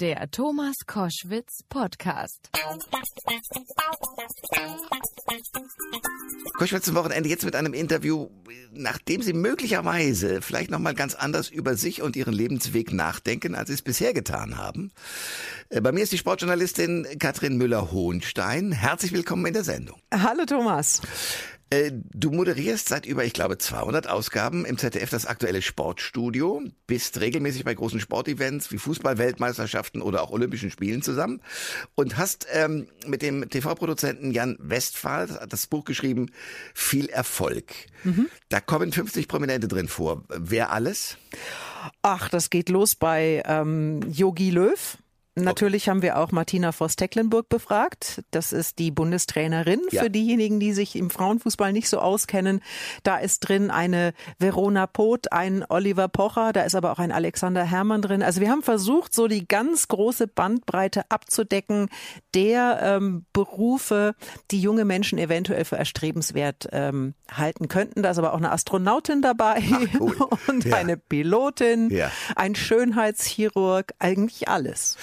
Der 0.00 0.30
Thomas 0.30 0.76
Koschwitz 0.86 1.64
Podcast. 1.68 2.50
Koschwitz 6.56 6.84
zum 6.84 6.94
Wochenende 6.94 7.28
jetzt 7.28 7.44
mit 7.44 7.56
einem 7.56 7.74
Interview, 7.74 8.28
nachdem 8.70 9.22
Sie 9.22 9.32
möglicherweise 9.32 10.40
vielleicht 10.40 10.70
nochmal 10.70 10.94
ganz 10.94 11.16
anders 11.16 11.50
über 11.50 11.74
sich 11.74 12.00
und 12.00 12.14
Ihren 12.14 12.32
Lebensweg 12.32 12.92
nachdenken, 12.92 13.56
als 13.56 13.70
Sie 13.70 13.74
es 13.74 13.82
bisher 13.82 14.14
getan 14.14 14.56
haben. 14.56 14.92
Äh, 15.68 15.80
bei 15.80 15.90
mir 15.90 16.04
ist 16.04 16.12
die 16.12 16.18
Sportjournalistin 16.18 17.04
Katrin 17.18 17.56
Müller-Hohenstein. 17.56 18.70
Herzlich 18.70 19.10
willkommen 19.10 19.46
in 19.46 19.54
der 19.54 19.64
Sendung. 19.64 19.98
Hallo 20.14 20.44
Thomas. 20.46 21.02
Äh, 21.70 21.92
du 21.92 22.30
moderierst 22.30 22.88
seit 22.88 23.04
über, 23.04 23.24
ich 23.24 23.34
glaube, 23.34 23.58
200 23.58 24.08
Ausgaben 24.08 24.64
im 24.64 24.78
ZDF 24.78 25.10
das 25.10 25.26
aktuelle 25.26 25.60
Sportstudio, 25.60 26.62
bist 26.86 27.20
regelmäßig 27.20 27.64
bei 27.64 27.74
großen 27.74 28.00
Sportevents 28.00 28.72
wie 28.72 28.78
Fußball-Weltmeisterschaften 28.78 30.00
oder 30.00 30.22
auch 30.22 30.30
Olympischen 30.30 30.70
Spielen 30.70 31.02
zusammen 31.02 31.42
und 31.94 32.16
hast 32.16 32.46
ähm, 32.52 32.88
mit 33.06 33.20
dem 33.20 33.50
TV-Produzenten 33.50 34.30
Jan 34.30 34.56
Westphal 34.60 35.46
das 35.48 35.66
Buch 35.66 35.84
geschrieben, 35.84 36.30
Viel 36.72 37.08
Erfolg. 37.08 37.72
Mhm. 38.04 38.28
Da 38.48 38.60
kommen 38.60 38.92
50 38.92 39.28
Prominente 39.28 39.68
drin 39.68 39.88
vor. 39.88 40.24
Wer 40.28 40.72
alles? 40.72 41.18
Ach, 42.02 42.28
das 42.28 42.48
geht 42.48 42.70
los 42.70 42.94
bei 42.94 43.42
ähm, 43.46 44.00
Yogi 44.10 44.50
Löw. 44.50 44.98
Natürlich 45.44 45.88
haben 45.88 46.02
wir 46.02 46.18
auch 46.18 46.32
Martina 46.32 46.72
Voss-Tecklenburg 46.72 47.48
befragt. 47.48 48.22
Das 48.30 48.52
ist 48.52 48.78
die 48.78 48.90
Bundestrainerin 48.90 49.80
ja. 49.90 50.02
für 50.02 50.10
diejenigen, 50.10 50.60
die 50.60 50.72
sich 50.72 50.96
im 50.96 51.10
Frauenfußball 51.10 51.72
nicht 51.72 51.88
so 51.88 51.98
auskennen. 51.98 52.60
Da 53.02 53.18
ist 53.18 53.40
drin 53.40 53.70
eine 53.70 54.12
Verona 54.38 54.86
Poth, 54.86 55.32
ein 55.32 55.64
Oliver 55.68 56.08
Pocher, 56.08 56.52
da 56.52 56.62
ist 56.62 56.74
aber 56.74 56.92
auch 56.92 56.98
ein 56.98 57.12
Alexander 57.12 57.64
Herrmann 57.64 58.02
drin. 58.02 58.22
Also 58.22 58.40
wir 58.40 58.50
haben 58.50 58.62
versucht, 58.62 59.14
so 59.14 59.28
die 59.28 59.46
ganz 59.46 59.88
große 59.88 60.26
Bandbreite 60.26 61.10
abzudecken 61.10 61.88
der 62.34 62.80
ähm, 62.82 63.26
Berufe, 63.32 64.14
die 64.50 64.60
junge 64.60 64.84
Menschen 64.84 65.18
eventuell 65.18 65.64
für 65.64 65.76
erstrebenswert 65.76 66.68
ähm, 66.72 67.14
halten 67.30 67.68
könnten. 67.68 68.02
Da 68.02 68.10
ist 68.10 68.18
aber 68.18 68.32
auch 68.32 68.38
eine 68.38 68.52
Astronautin 68.52 69.22
dabei 69.22 69.62
Ach, 69.72 70.00
cool. 70.00 70.16
und 70.46 70.64
ja. 70.64 70.76
eine 70.76 70.96
Pilotin, 70.96 71.90
ja. 71.90 72.10
ein 72.36 72.54
Schönheitschirurg, 72.54 73.92
eigentlich 73.98 74.48
alles. 74.48 74.96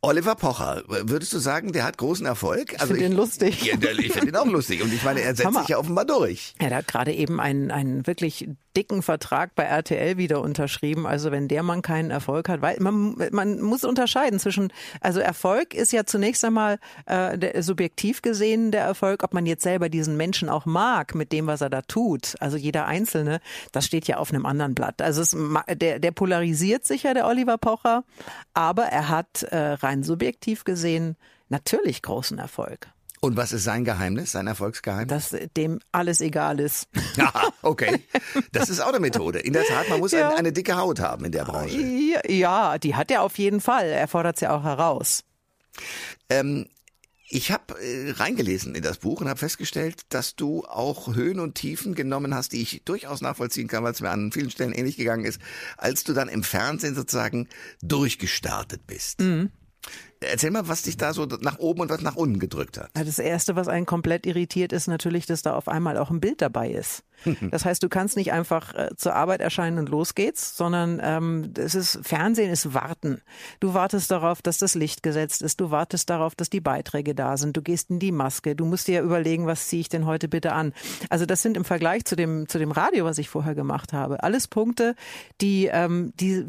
Oliver 0.00 0.34
Pocher, 0.34 0.82
würdest 0.86 1.32
du 1.32 1.38
sagen, 1.38 1.72
der 1.72 1.84
hat 1.84 1.98
großen 1.98 2.26
Erfolg? 2.26 2.72
Ich 2.72 2.80
also 2.80 2.94
finde 2.94 3.06
ihn 3.10 3.16
lustig. 3.16 3.62
Ja, 3.62 3.74
ich 3.74 4.12
finde 4.12 4.28
ihn 4.28 4.36
auch 4.36 4.46
lustig. 4.46 4.82
Und 4.82 4.92
ich 4.92 5.02
meine, 5.02 5.20
er 5.20 5.34
setzt 5.34 5.46
Hammer. 5.46 5.60
sich 5.60 5.70
ja 5.70 5.78
offenbar 5.78 6.04
durch. 6.04 6.54
Ja, 6.60 6.68
der 6.68 6.78
hat 6.78 6.88
gerade 6.88 7.12
eben 7.12 7.40
einen, 7.40 7.70
einen 7.70 8.06
wirklich 8.06 8.48
dicken 8.76 9.02
Vertrag 9.02 9.54
bei 9.54 9.64
RTL 9.64 10.18
wieder 10.18 10.40
unterschrieben. 10.42 11.06
Also 11.06 11.30
wenn 11.30 11.48
der 11.48 11.62
Mann 11.62 11.82
keinen 11.82 12.10
Erfolg 12.10 12.48
hat, 12.48 12.60
weil 12.60 12.78
man, 12.80 13.16
man 13.32 13.60
muss 13.60 13.84
unterscheiden 13.84 14.38
zwischen, 14.38 14.72
also 15.00 15.20
Erfolg 15.20 15.74
ist 15.74 15.92
ja 15.92 16.04
zunächst 16.04 16.44
einmal 16.44 16.78
äh, 17.06 17.38
der, 17.38 17.62
subjektiv 17.62 18.22
gesehen 18.22 18.70
der 18.70 18.82
Erfolg, 18.84 19.24
ob 19.24 19.32
man 19.32 19.46
jetzt 19.46 19.62
selber 19.62 19.88
diesen 19.88 20.16
Menschen 20.16 20.48
auch 20.48 20.66
mag 20.66 21.14
mit 21.14 21.32
dem, 21.32 21.46
was 21.46 21.62
er 21.62 21.70
da 21.70 21.82
tut. 21.82 22.34
Also 22.40 22.56
jeder 22.56 22.86
Einzelne, 22.86 23.40
das 23.72 23.86
steht 23.86 24.06
ja 24.06 24.18
auf 24.18 24.30
einem 24.30 24.44
anderen 24.44 24.74
Blatt. 24.74 25.00
Also 25.00 25.22
es, 25.22 25.36
der, 25.74 25.98
der 25.98 26.10
polarisiert 26.10 26.84
sicher, 26.84 27.14
der 27.14 27.26
Oliver 27.26 27.58
Pocher, 27.58 28.04
aber 28.52 28.84
er 28.84 29.08
hat 29.08 29.42
äh, 29.44 29.56
rein 29.56 30.02
subjektiv 30.02 30.64
gesehen 30.64 31.16
natürlich 31.48 32.02
großen 32.02 32.38
Erfolg. 32.38 32.88
Und 33.26 33.36
was 33.36 33.52
ist 33.52 33.64
sein 33.64 33.84
Geheimnis, 33.84 34.30
sein 34.30 34.46
Erfolgsgeheimnis? 34.46 35.30
Dass 35.30 35.40
dem 35.56 35.80
alles 35.90 36.20
egal 36.20 36.60
ist. 36.60 36.88
Ja, 37.16 37.32
okay. 37.62 38.04
Das 38.52 38.68
ist 38.68 38.78
auch 38.80 38.90
eine 38.90 39.00
Methode. 39.00 39.38
In 39.38 39.54
der 39.54 39.64
Tat, 39.64 39.88
man 39.88 40.00
muss 40.00 40.12
ja. 40.12 40.28
eine, 40.28 40.36
eine, 40.36 40.52
dicke 40.52 40.76
Haut 40.76 41.00
haben 41.00 41.24
in 41.24 41.32
der 41.32 41.44
Branche. 41.44 41.80
Ja, 42.28 42.78
die 42.78 42.94
hat 42.94 43.10
er 43.10 43.22
auf 43.22 43.38
jeden 43.38 43.60
Fall. 43.62 43.86
Er 43.86 44.06
fordert 44.06 44.36
es 44.36 44.42
ja 44.42 44.54
auch 44.54 44.62
heraus. 44.62 45.24
Ähm, 46.28 46.66
ich 47.28 47.50
habe 47.50 47.80
äh, 47.80 48.10
reingelesen 48.10 48.74
in 48.74 48.82
das 48.82 48.98
Buch 48.98 49.22
und 49.22 49.28
habe 49.28 49.38
festgestellt, 49.38 50.02
dass 50.10 50.36
du 50.36 50.64
auch 50.64 51.16
Höhen 51.16 51.40
und 51.40 51.54
Tiefen 51.54 51.94
genommen 51.94 52.34
hast, 52.34 52.52
die 52.52 52.60
ich 52.60 52.82
durchaus 52.84 53.22
nachvollziehen 53.22 53.66
kann, 53.66 53.82
weil 53.82 53.92
es 53.92 54.00
mir 54.02 54.10
an 54.10 54.30
vielen 54.30 54.50
Stellen 54.50 54.72
ähnlich 54.72 54.98
gegangen 54.98 55.24
ist, 55.24 55.40
als 55.78 56.04
du 56.04 56.12
dann 56.12 56.28
im 56.28 56.44
Fernsehen 56.44 56.94
sozusagen 56.94 57.48
durchgestartet 57.82 58.86
bist. 58.86 59.20
Mhm. 59.20 59.50
Erzähl 60.20 60.50
mal, 60.50 60.66
was 60.66 60.82
dich 60.82 60.96
da 60.96 61.12
so 61.12 61.26
nach 61.26 61.58
oben 61.58 61.82
und 61.82 61.90
was 61.90 62.00
nach 62.00 62.16
unten 62.16 62.38
gedrückt 62.38 62.78
hat. 62.78 62.90
Das 62.94 63.18
erste, 63.18 63.54
was 63.54 63.68
einen 63.68 63.86
komplett 63.86 64.24
irritiert, 64.24 64.72
ist 64.72 64.86
natürlich, 64.86 65.26
dass 65.26 65.42
da 65.42 65.54
auf 65.54 65.68
einmal 65.68 65.98
auch 65.98 66.10
ein 66.10 66.20
Bild 66.20 66.40
dabei 66.40 66.70
ist. 66.70 67.02
Das 67.50 67.64
heißt, 67.64 67.82
du 67.82 67.88
kannst 67.88 68.16
nicht 68.16 68.32
einfach 68.32 68.74
äh, 68.74 68.90
zur 68.96 69.14
Arbeit 69.14 69.40
erscheinen 69.40 69.78
und 69.78 69.88
los 69.88 70.14
geht's, 70.14 70.56
sondern 70.56 71.00
ähm, 71.02 71.52
es 71.56 71.74
ist 71.74 72.00
Fernsehen 72.02 72.50
ist 72.50 72.74
Warten. 72.74 73.22
Du 73.60 73.72
wartest 73.72 74.10
darauf, 74.10 74.42
dass 74.42 74.58
das 74.58 74.74
Licht 74.74 75.02
gesetzt 75.02 75.42
ist. 75.42 75.60
Du 75.60 75.70
wartest 75.70 76.10
darauf, 76.10 76.34
dass 76.34 76.50
die 76.50 76.60
Beiträge 76.60 77.14
da 77.14 77.36
sind. 77.36 77.56
Du 77.56 77.62
gehst 77.62 77.90
in 77.90 77.98
die 77.98 78.12
Maske. 78.12 78.56
Du 78.56 78.64
musst 78.64 78.88
dir 78.88 79.02
überlegen, 79.02 79.46
was 79.46 79.68
ziehe 79.68 79.80
ich 79.80 79.88
denn 79.88 80.06
heute 80.06 80.28
bitte 80.28 80.52
an. 80.52 80.72
Also 81.08 81.24
das 81.24 81.42
sind 81.42 81.56
im 81.56 81.64
Vergleich 81.64 82.04
zu 82.04 82.16
dem 82.16 82.48
zu 82.48 82.58
dem 82.58 82.70
Radio, 82.70 83.04
was 83.04 83.18
ich 83.18 83.28
vorher 83.28 83.54
gemacht 83.54 83.92
habe, 83.92 84.22
alles 84.22 84.48
Punkte, 84.48 84.94
die 85.40 85.66
ähm, 85.72 86.12
die 86.20 86.44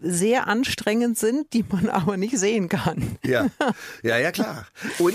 sehr 0.00 0.46
anstrengend 0.46 1.18
sind, 1.18 1.52
die 1.52 1.64
man 1.70 1.88
aber 1.90 2.16
nicht 2.16 2.38
sehen 2.38 2.68
kann. 2.68 3.07
Ja, 3.24 3.48
ja, 4.02 4.18
ja 4.18 4.32
klar. 4.32 4.66
Und 4.98 5.14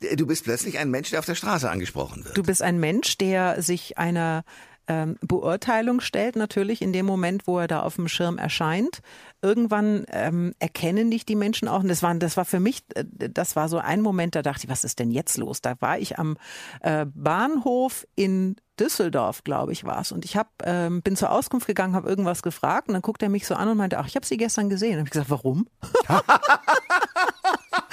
äh, 0.00 0.16
du 0.16 0.26
bist 0.26 0.44
plötzlich 0.44 0.78
ein 0.78 0.90
Mensch, 0.90 1.10
der 1.10 1.18
auf 1.18 1.26
der 1.26 1.34
Straße 1.34 1.68
angesprochen 1.68 2.24
wird. 2.24 2.36
Du 2.36 2.42
bist 2.42 2.62
ein 2.62 2.78
Mensch, 2.78 3.18
der 3.18 3.62
sich 3.62 3.98
einer 3.98 4.44
ähm, 4.88 5.16
Beurteilung 5.20 6.00
stellt, 6.00 6.34
natürlich 6.34 6.82
in 6.82 6.92
dem 6.92 7.06
Moment, 7.06 7.46
wo 7.46 7.58
er 7.58 7.68
da 7.68 7.82
auf 7.82 7.96
dem 7.96 8.08
Schirm 8.08 8.38
erscheint. 8.38 9.00
Irgendwann 9.42 10.06
ähm, 10.10 10.54
erkennen 10.58 11.10
dich 11.10 11.26
die 11.26 11.36
Menschen 11.36 11.68
auch. 11.68 11.80
Und 11.80 11.88
das 11.88 12.02
war, 12.02 12.14
das 12.14 12.36
war 12.36 12.44
für 12.44 12.58
mich, 12.58 12.82
äh, 12.94 13.04
das 13.04 13.54
war 13.54 13.68
so 13.68 13.78
ein 13.78 14.00
Moment, 14.00 14.34
da 14.34 14.42
dachte 14.42 14.64
ich, 14.64 14.70
was 14.70 14.84
ist 14.84 14.98
denn 14.98 15.10
jetzt 15.10 15.36
los? 15.36 15.60
Da 15.60 15.74
war 15.80 15.98
ich 15.98 16.18
am 16.18 16.36
äh, 16.80 17.06
Bahnhof 17.06 18.06
in 18.16 18.56
Düsseldorf, 18.80 19.44
glaube 19.44 19.72
ich, 19.72 19.84
war 19.84 20.00
es. 20.00 20.12
Und 20.12 20.24
ich 20.24 20.36
hab, 20.36 20.50
ähm, 20.64 21.02
bin 21.02 21.16
zur 21.16 21.30
Auskunft 21.30 21.66
gegangen, 21.66 21.94
habe 21.94 22.08
irgendwas 22.08 22.42
gefragt 22.42 22.88
und 22.88 22.94
dann 22.94 23.02
guckt 23.02 23.22
er 23.22 23.28
mich 23.28 23.46
so 23.46 23.54
an 23.54 23.68
und 23.68 23.76
meinte, 23.76 23.98
ach, 23.98 24.06
ich 24.06 24.16
habe 24.16 24.24
sie 24.24 24.36
gestern 24.36 24.70
gesehen. 24.70 24.98
Und 24.98 25.04
ich 25.04 25.10
gesagt, 25.10 25.30
warum? 25.30 25.68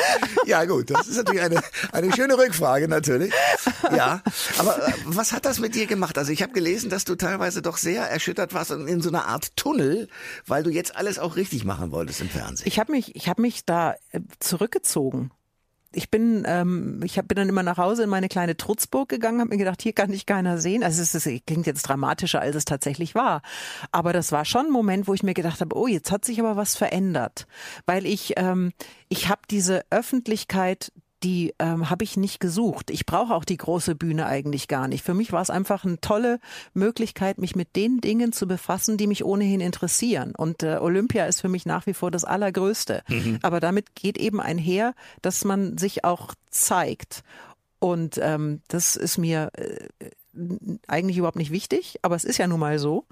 ja, 0.46 0.66
gut, 0.66 0.90
das 0.90 1.08
ist 1.08 1.18
natürlich 1.18 1.42
eine, 1.42 1.62
eine 1.92 2.14
schöne 2.14 2.38
Rückfrage, 2.38 2.88
natürlich. 2.88 3.34
Ja, 3.96 4.22
aber 4.58 4.88
äh, 4.88 4.94
was 5.06 5.32
hat 5.32 5.46
das 5.46 5.60
mit 5.60 5.76
dir 5.76 5.86
gemacht? 5.86 6.18
Also 6.18 6.32
ich 6.32 6.42
habe 6.42 6.54
gelesen, 6.54 6.90
dass 6.90 7.06
du 7.06 7.16
teilweise 7.16 7.62
doch 7.62 7.78
sehr 7.78 8.04
erschüttert 8.10 8.54
warst 8.54 8.72
und 8.72 8.88
in 8.88 9.02
so 9.02 9.10
einer 9.10 9.26
Art 9.26 9.56
Tunnel, 9.56 10.08
weil 10.46 10.64
du 10.64 10.70
jetzt 10.70 10.96
alles 10.96 11.20
auch 11.20 11.36
richtig 11.36 11.66
machen 11.66 11.92
wolltest 11.92 12.22
im 12.22 12.30
Fernsehen. 12.30 12.68
Ich 12.68 12.80
habe 12.80 12.92
mich, 12.92 13.16
ich 13.16 13.30
habe 13.30 13.42
mich 13.42 13.66
da 13.66 13.96
äh, 14.12 14.22
zurückgezogen 14.40 15.32
ich 15.96 16.12
bin, 16.12 16.44
ähm, 16.46 17.02
ich 17.04 17.18
hab, 17.18 17.28
bin 17.28 17.38
dann 17.38 17.50
immer 17.50 17.64
nach 17.64 17.78
Hause 17.78 18.04
in 18.04 18.10
meine 18.10 18.28
kleine 18.28 18.58
Trutzburg 18.58 19.10
gegangen, 19.10 19.40
habe 19.40 19.50
mir 19.50 19.58
gedacht, 19.58 19.82
hier 19.82 19.94
kann 19.94 20.12
dich 20.12 20.26
keiner 20.26 20.58
sehen. 20.58 20.84
Also 20.84 21.02
es, 21.02 21.16
ist, 21.16 21.26
es 21.26 21.42
klingt 21.46 21.66
jetzt 21.66 21.84
dramatischer, 21.84 22.42
als 22.42 22.56
es 22.56 22.66
tatsächlich 22.66 23.16
war. 23.16 23.42
Aber 23.92 24.14
das 24.14 24.32
war 24.32 24.46
schon 24.46 24.68
ein 24.68 24.72
Moment, 24.72 25.08
wo 25.08 25.14
ich 25.14 25.24
mir 25.24 25.34
gedacht 25.34 25.62
habe, 25.62 25.76
oh, 25.76 25.88
jetzt 25.88 26.12
hat 26.12 26.26
sich 26.26 26.40
aber 26.40 26.56
was 26.56 26.76
verändert. 26.76 27.48
Weil 27.86 28.06
ich, 28.06 28.34
ähm, 28.38 28.74
ich 29.10 29.30
habe 29.30 29.42
diese 29.50 29.86
Öffentlichkeit 29.90 30.92
die 31.24 31.54
ähm, 31.60 31.90
habe 31.90 32.04
ich 32.04 32.18
nicht 32.18 32.40
gesucht. 32.40 32.92
Ich 32.92 33.06
brauche 33.06 33.34
auch 33.34 33.46
die 33.46 33.58
große 33.58 33.96
Bühne 33.96 34.26
eigentlich 34.26 34.68
gar 34.68 34.88
nicht. 34.88 35.04
Für 35.04 35.14
mich 35.14 35.32
war 35.32 35.42
es 35.42 35.50
einfach 35.50 35.86
eine 35.86 36.00
tolle 36.00 36.40
Möglichkeit, 36.74 37.38
mich 37.38 37.56
mit 37.56 37.76
den 37.76 38.02
Dingen 38.02 38.32
zu 38.32 38.48
befassen, 38.48 38.98
die 38.98 39.08
mich 39.08 39.24
ohnehin 39.24 39.62
interessieren. 39.62 40.34
Und 40.36 40.64
äh, 40.64 40.78
Olympia 40.80 41.26
ist 41.26 41.42
für 41.42 41.50
mich 41.50 41.66
nach 41.66 41.88
wie 41.88 41.94
vor 41.94 42.12
das 42.12 42.26
Allergrößte. 42.26 43.04
Mhm. 43.08 43.40
Aber 43.42 43.60
damit 43.60 43.96
geht 43.96 44.18
eben 44.18 44.40
einher, 44.40 44.94
dass 45.22 45.46
man 45.46 45.78
sich 45.78 46.04
auch 46.04 46.34
zeigt. 46.50 47.24
Und 47.80 48.20
ähm, 48.22 48.62
das 48.68 48.96
ist 48.96 49.18
mir 49.18 49.52
äh, 49.54 50.10
eigentlich 50.88 51.18
überhaupt 51.18 51.38
nicht 51.38 51.52
wichtig, 51.52 52.00
aber 52.02 52.16
es 52.16 52.24
ist 52.24 52.38
ja 52.38 52.48
nun 52.48 52.60
mal 52.60 52.80
so. 52.80 53.06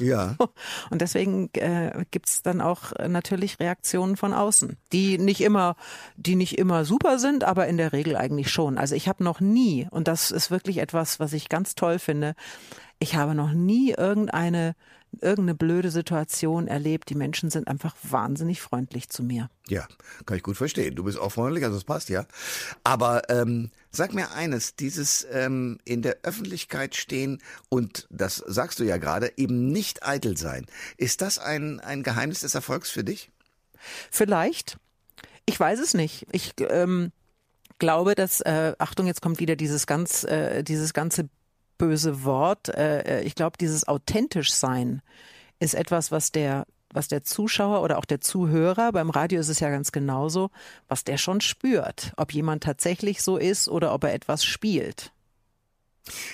Ja. 0.00 0.36
Und 0.90 1.00
deswegen 1.00 1.50
äh, 1.54 2.04
gibt 2.10 2.46
dann 2.46 2.60
auch 2.60 2.92
natürlich 3.08 3.60
Reaktionen 3.60 4.16
von 4.16 4.32
außen, 4.32 4.76
die 4.92 5.18
nicht 5.18 5.40
immer, 5.40 5.76
die 6.16 6.36
nicht 6.36 6.58
immer 6.58 6.84
super 6.84 7.18
sind, 7.18 7.44
aber 7.44 7.66
in 7.66 7.76
der 7.76 7.92
Regel 7.92 8.16
eigentlich 8.16 8.50
schon. 8.50 8.78
Also 8.78 8.94
ich 8.94 9.08
habe 9.08 9.24
noch 9.24 9.40
nie, 9.40 9.88
und 9.90 10.08
das 10.08 10.30
ist 10.30 10.50
wirklich 10.50 10.78
etwas, 10.78 11.20
was 11.20 11.32
ich 11.32 11.48
ganz 11.48 11.74
toll 11.74 11.98
finde, 11.98 12.34
ich 12.98 13.16
habe 13.16 13.34
noch 13.34 13.52
nie 13.52 13.92
irgendeine 13.96 14.74
irgendeine 15.22 15.54
blöde 15.54 15.90
Situation 15.90 16.68
erlebt. 16.68 17.10
Die 17.10 17.14
Menschen 17.14 17.50
sind 17.50 17.68
einfach 17.68 17.94
wahnsinnig 18.02 18.60
freundlich 18.60 19.08
zu 19.08 19.22
mir. 19.22 19.50
Ja, 19.68 19.86
kann 20.26 20.36
ich 20.36 20.42
gut 20.42 20.56
verstehen. 20.56 20.94
Du 20.94 21.04
bist 21.04 21.18
auch 21.18 21.32
freundlich, 21.32 21.64
also 21.64 21.76
es 21.76 21.84
passt 21.84 22.08
ja. 22.08 22.26
Aber 22.84 23.28
ähm, 23.28 23.70
sag 23.90 24.14
mir 24.14 24.32
eines, 24.32 24.76
dieses 24.76 25.26
ähm, 25.30 25.78
in 25.84 26.02
der 26.02 26.18
Öffentlichkeit 26.22 26.96
stehen 26.96 27.42
und 27.68 28.06
das 28.10 28.36
sagst 28.46 28.78
du 28.78 28.84
ja 28.84 28.96
gerade, 28.96 29.32
eben 29.36 29.68
nicht 29.68 30.06
eitel 30.06 30.36
sein. 30.36 30.66
Ist 30.96 31.20
das 31.20 31.38
ein, 31.38 31.80
ein 31.80 32.02
Geheimnis 32.02 32.40
des 32.40 32.54
Erfolgs 32.54 32.90
für 32.90 33.04
dich? 33.04 33.30
Vielleicht. 34.10 34.78
Ich 35.46 35.58
weiß 35.58 35.80
es 35.80 35.94
nicht. 35.94 36.26
Ich 36.32 36.54
ähm, 36.58 37.12
glaube, 37.78 38.14
dass 38.14 38.40
äh, 38.40 38.74
Achtung, 38.78 39.06
jetzt 39.06 39.22
kommt 39.22 39.40
wieder 39.40 39.56
dieses 39.56 39.86
ganz 39.86 40.24
äh, 40.24 40.62
dieses 40.62 40.92
ganze 40.92 41.28
böse 41.78 42.24
Wort. 42.24 42.68
Äh, 42.68 43.20
äh, 43.20 43.22
ich 43.22 43.34
glaube, 43.34 43.56
dieses 43.58 43.86
authentisch 43.88 44.52
sein 44.52 45.02
ist 45.60 45.74
etwas, 45.74 46.12
was 46.12 46.32
der 46.32 46.66
was 46.92 47.08
der 47.08 47.22
Zuschauer 47.22 47.82
oder 47.82 47.98
auch 47.98 48.06
der 48.06 48.20
Zuhörer, 48.22 48.92
beim 48.92 49.10
Radio 49.10 49.40
ist 49.40 49.50
es 49.50 49.60
ja 49.60 49.68
ganz 49.68 49.92
genauso, 49.92 50.50
was 50.88 51.04
der 51.04 51.18
schon 51.18 51.42
spürt, 51.42 52.12
ob 52.16 52.32
jemand 52.32 52.62
tatsächlich 52.62 53.22
so 53.22 53.36
ist 53.36 53.68
oder 53.68 53.92
ob 53.92 54.04
er 54.04 54.14
etwas 54.14 54.42
spielt. 54.44 55.12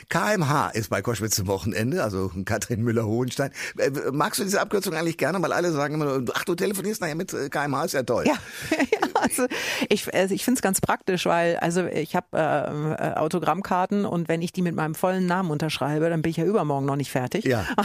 KMH 0.09 0.71
ist 0.71 0.91
bei 0.91 1.03
Koschwitz 1.03 1.35
zum 1.35 1.49
Wochenende, 1.49 2.05
also 2.05 2.31
Katrin 2.45 2.83
Müller-Hohenstein. 2.83 3.51
Äh, 3.79 3.91
magst 4.13 4.39
du 4.39 4.45
diese 4.45 4.61
Abkürzung 4.61 4.95
eigentlich 4.95 5.19
gerne, 5.19 5.43
weil 5.43 5.53
alle 5.53 5.73
sagen 5.73 5.95
immer, 5.95 6.23
ach, 6.33 6.45
du 6.45 6.55
telefonierst 6.55 7.01
nachher 7.01 7.17
mit 7.17 7.31
KMH, 7.51 7.83
äh, 7.83 7.87
ist 7.87 7.95
ja 7.95 8.03
toll. 8.05 8.25
Ja, 8.27 8.37
also 9.21 9.47
ich, 9.89 10.13
also 10.15 10.35
ich 10.35 10.45
finde 10.45 10.59
es 10.59 10.63
ganz 10.63 10.81
praktisch, 10.81 11.27
weil 11.27 11.57
also 11.59 11.87
ich 11.87 12.17
habe 12.17 12.27
äh, 12.33 13.13
Autogrammkarten 13.19 14.05
und 14.05 14.29
wenn 14.29 14.43
ich 14.43 14.53
die 14.53 14.63
mit 14.63 14.75
meinem 14.75 14.95
vollen 14.95 15.27
Namen 15.27 15.51
unterschreibe, 15.51 16.09
dann 16.11 16.23
bin 16.23 16.31
ich 16.31 16.37
ja 16.37 16.45
übermorgen 16.45 16.87
noch 16.87 16.97
nicht 16.97 17.11
fertig. 17.11 17.45
Ja. 17.45 17.67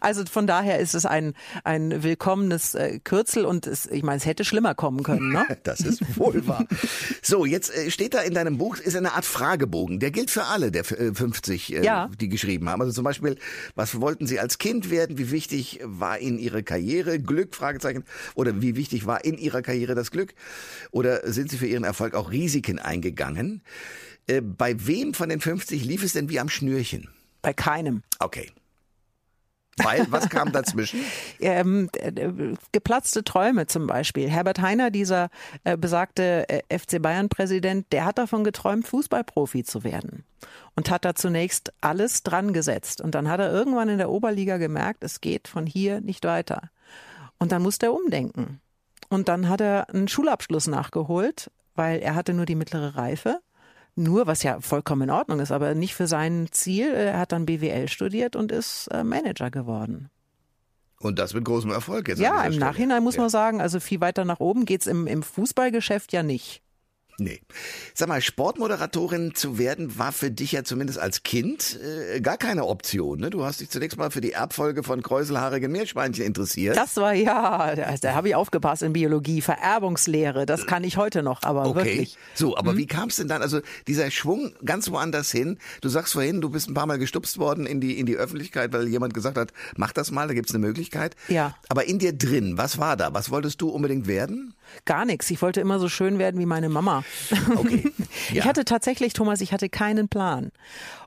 Also 0.00 0.24
von 0.26 0.46
daher 0.46 0.78
ist 0.78 0.94
es 0.94 1.06
ein, 1.06 1.34
ein 1.64 2.02
willkommenes 2.02 2.74
äh, 2.74 2.98
Kürzel 3.02 3.44
und 3.44 3.66
es, 3.66 3.86
ich 3.86 4.02
meine, 4.02 4.18
es 4.18 4.26
hätte 4.26 4.44
schlimmer 4.44 4.74
kommen 4.74 5.02
können. 5.02 5.32
Ne? 5.32 5.44
das 5.64 5.80
ist 5.80 6.16
wohl 6.16 6.46
wahr. 6.46 6.64
So, 7.22 7.44
jetzt 7.44 7.74
äh, 7.74 7.90
steht 7.90 8.14
da 8.14 8.20
in 8.20 8.34
deinem 8.34 8.58
Buch, 8.58 8.76
ist 8.76 8.96
eine 8.96 9.12
Art 9.14 9.24
Fragebogen. 9.24 9.98
Der 10.00 10.10
gilt 10.10 10.30
für 10.30 10.44
alle, 10.44 10.70
der 10.70 10.84
50, 10.84 11.72
äh, 11.74 11.84
Ja. 11.84 12.10
die 12.20 12.28
geschrieben 12.28 12.68
haben. 12.68 12.80
Also 12.82 12.92
zum 12.92 13.04
Beispiel, 13.04 13.36
was 13.74 14.00
wollten 14.00 14.26
Sie 14.26 14.38
als 14.38 14.58
Kind 14.58 14.90
werden? 14.90 15.18
Wie 15.18 15.30
wichtig 15.30 15.80
war 15.82 16.18
Ihnen 16.18 16.38
Ihre 16.38 16.62
Karriere? 16.62 17.18
Glück? 17.18 17.54
Fragezeichen. 17.54 18.04
Oder 18.34 18.60
wie 18.62 18.76
wichtig 18.76 19.06
war 19.06 19.24
in 19.24 19.38
Ihrer 19.38 19.62
Karriere 19.62 19.94
das 19.94 20.10
Glück? 20.10 20.34
Oder 20.90 21.30
sind 21.30 21.50
Sie 21.50 21.58
für 21.58 21.66
Ihren 21.66 21.84
Erfolg 21.84 22.14
auch 22.14 22.30
Risiken 22.30 22.78
eingegangen? 22.78 23.62
Äh, 24.26 24.40
bei 24.40 24.74
wem 24.86 25.14
von 25.14 25.28
den 25.28 25.40
50 25.40 25.84
lief 25.84 26.02
es 26.02 26.12
denn 26.12 26.28
wie 26.28 26.40
am 26.40 26.48
Schnürchen? 26.48 27.08
Bei 27.42 27.52
keinem. 27.52 28.02
Okay. 28.18 28.50
Weil, 29.78 30.06
was 30.10 30.30
kam 30.30 30.52
dazwischen? 30.52 31.00
ähm, 31.40 31.90
äh, 31.98 32.54
geplatzte 32.72 33.24
Träume 33.24 33.66
zum 33.66 33.86
Beispiel. 33.86 34.28
Herbert 34.28 34.60
Heiner, 34.60 34.90
dieser 34.90 35.28
äh, 35.64 35.76
besagte 35.76 36.48
äh, 36.48 36.78
FC 36.78 37.00
Bayern-Präsident, 37.00 37.86
der 37.92 38.06
hat 38.06 38.18
davon 38.18 38.42
geträumt, 38.42 38.88
Fußballprofi 38.88 39.64
zu 39.64 39.84
werden 39.84 40.24
und 40.76 40.90
hat 40.90 41.04
da 41.04 41.14
zunächst 41.14 41.72
alles 41.82 42.22
dran 42.22 42.54
gesetzt. 42.54 43.02
Und 43.02 43.14
dann 43.14 43.28
hat 43.28 43.40
er 43.40 43.52
irgendwann 43.52 43.90
in 43.90 43.98
der 43.98 44.10
Oberliga 44.10 44.56
gemerkt, 44.56 45.04
es 45.04 45.20
geht 45.20 45.46
von 45.46 45.66
hier 45.66 46.00
nicht 46.00 46.24
weiter. 46.24 46.70
Und 47.38 47.52
dann 47.52 47.62
musste 47.62 47.86
er 47.86 47.94
umdenken. 47.94 48.60
Und 49.08 49.28
dann 49.28 49.48
hat 49.48 49.60
er 49.60 49.88
einen 49.90 50.08
Schulabschluss 50.08 50.66
nachgeholt, 50.66 51.50
weil 51.74 52.00
er 52.00 52.14
hatte 52.14 52.32
nur 52.34 52.46
die 52.46 52.54
mittlere 52.54 52.96
Reife. 52.96 53.38
Nur, 53.94 54.26
was 54.26 54.42
ja 54.42 54.60
vollkommen 54.60 55.02
in 55.02 55.10
Ordnung 55.10 55.40
ist, 55.40 55.52
aber 55.52 55.74
nicht 55.74 55.94
für 55.94 56.06
sein 56.06 56.48
Ziel. 56.50 56.92
Er 56.92 57.18
hat 57.18 57.32
dann 57.32 57.46
BWL 57.46 57.88
studiert 57.88 58.36
und 58.36 58.52
ist 58.52 58.88
äh, 58.88 59.04
Manager 59.04 59.50
geworden. 59.50 60.10
Und 61.00 61.18
das 61.18 61.34
mit 61.34 61.44
großem 61.44 61.70
Erfolg 61.70 62.08
jetzt. 62.08 62.18
Ja, 62.18 62.42
im 62.42 62.52
Stelle. 62.52 62.58
Nachhinein 62.66 63.02
muss 63.02 63.16
Ja. 63.16 63.22
man 63.22 63.30
sagen, 63.30 63.60
also 63.60 63.80
viel 63.80 64.00
weiter 64.00 64.24
nach 64.24 64.40
oben 64.40 64.64
geht's 64.64 64.86
im, 64.86 65.06
im 65.06 65.22
Fußballgeschäft 65.22 66.12
ja 66.12 66.22
nicht. 66.22 66.62
Nee. 67.18 67.40
Sag 67.94 68.08
mal, 68.08 68.20
Sportmoderatorin 68.20 69.34
zu 69.34 69.58
werden 69.58 69.98
war 69.98 70.12
für 70.12 70.30
dich 70.30 70.52
ja 70.52 70.64
zumindest 70.64 70.98
als 70.98 71.22
Kind 71.22 71.78
äh, 72.14 72.20
gar 72.20 72.36
keine 72.36 72.66
Option. 72.66 73.20
Ne? 73.20 73.30
Du 73.30 73.44
hast 73.44 73.60
dich 73.60 73.70
zunächst 73.70 73.96
mal 73.96 74.10
für 74.10 74.20
die 74.20 74.32
Erbfolge 74.32 74.82
von 74.82 75.02
kräuselhaarigen 75.02 75.72
Meerschweinchen 75.72 76.24
interessiert. 76.24 76.76
Das 76.76 76.96
war 76.96 77.14
ja, 77.14 77.74
da, 77.74 77.94
da 78.00 78.14
habe 78.14 78.28
ich 78.28 78.34
aufgepasst 78.34 78.82
in 78.82 78.92
Biologie, 78.92 79.40
Vererbungslehre, 79.40 80.46
das 80.46 80.66
kann 80.66 80.84
ich 80.84 80.96
heute 80.96 81.22
noch, 81.22 81.42
aber 81.42 81.66
Okay. 81.66 81.84
wirklich. 81.84 82.18
So, 82.34 82.56
aber 82.56 82.76
wie 82.76 82.86
kam 82.86 83.08
es 83.08 83.16
denn 83.16 83.28
dann? 83.28 83.42
Also 83.42 83.60
dieser 83.86 84.10
Schwung 84.10 84.52
ganz 84.64 84.90
woanders 84.90 85.30
hin. 85.30 85.58
Du 85.80 85.88
sagst 85.88 86.12
vorhin, 86.12 86.40
du 86.40 86.50
bist 86.50 86.68
ein 86.68 86.74
paar 86.74 86.86
Mal 86.86 86.98
gestupst 86.98 87.38
worden 87.38 87.66
in 87.66 87.80
die 87.80 87.98
in 87.98 88.06
die 88.06 88.16
Öffentlichkeit, 88.16 88.72
weil 88.72 88.88
jemand 88.88 89.14
gesagt 89.14 89.36
hat, 89.38 89.52
mach 89.76 89.92
das 89.92 90.10
mal, 90.10 90.28
da 90.28 90.34
gibt's 90.34 90.54
eine 90.54 90.64
Möglichkeit. 90.64 91.16
Ja. 91.28 91.54
Aber 91.68 91.84
in 91.86 91.98
dir 91.98 92.12
drin, 92.12 92.58
was 92.58 92.78
war 92.78 92.96
da? 92.96 93.14
Was 93.14 93.30
wolltest 93.30 93.60
du 93.60 93.68
unbedingt 93.70 94.06
werden? 94.06 94.54
Gar 94.84 95.04
nichts. 95.04 95.30
Ich 95.30 95.40
wollte 95.42 95.60
immer 95.60 95.78
so 95.78 95.88
schön 95.88 96.18
werden 96.18 96.40
wie 96.40 96.46
meine 96.46 96.68
Mama. 96.68 97.04
Okay. 97.56 97.90
Ich 98.28 98.36
Ja. 98.36 98.44
hatte 98.44 98.64
tatsächlich, 98.64 99.12
Thomas, 99.12 99.40
ich 99.40 99.52
hatte 99.52 99.68
keinen 99.68 100.08
Plan. 100.08 100.50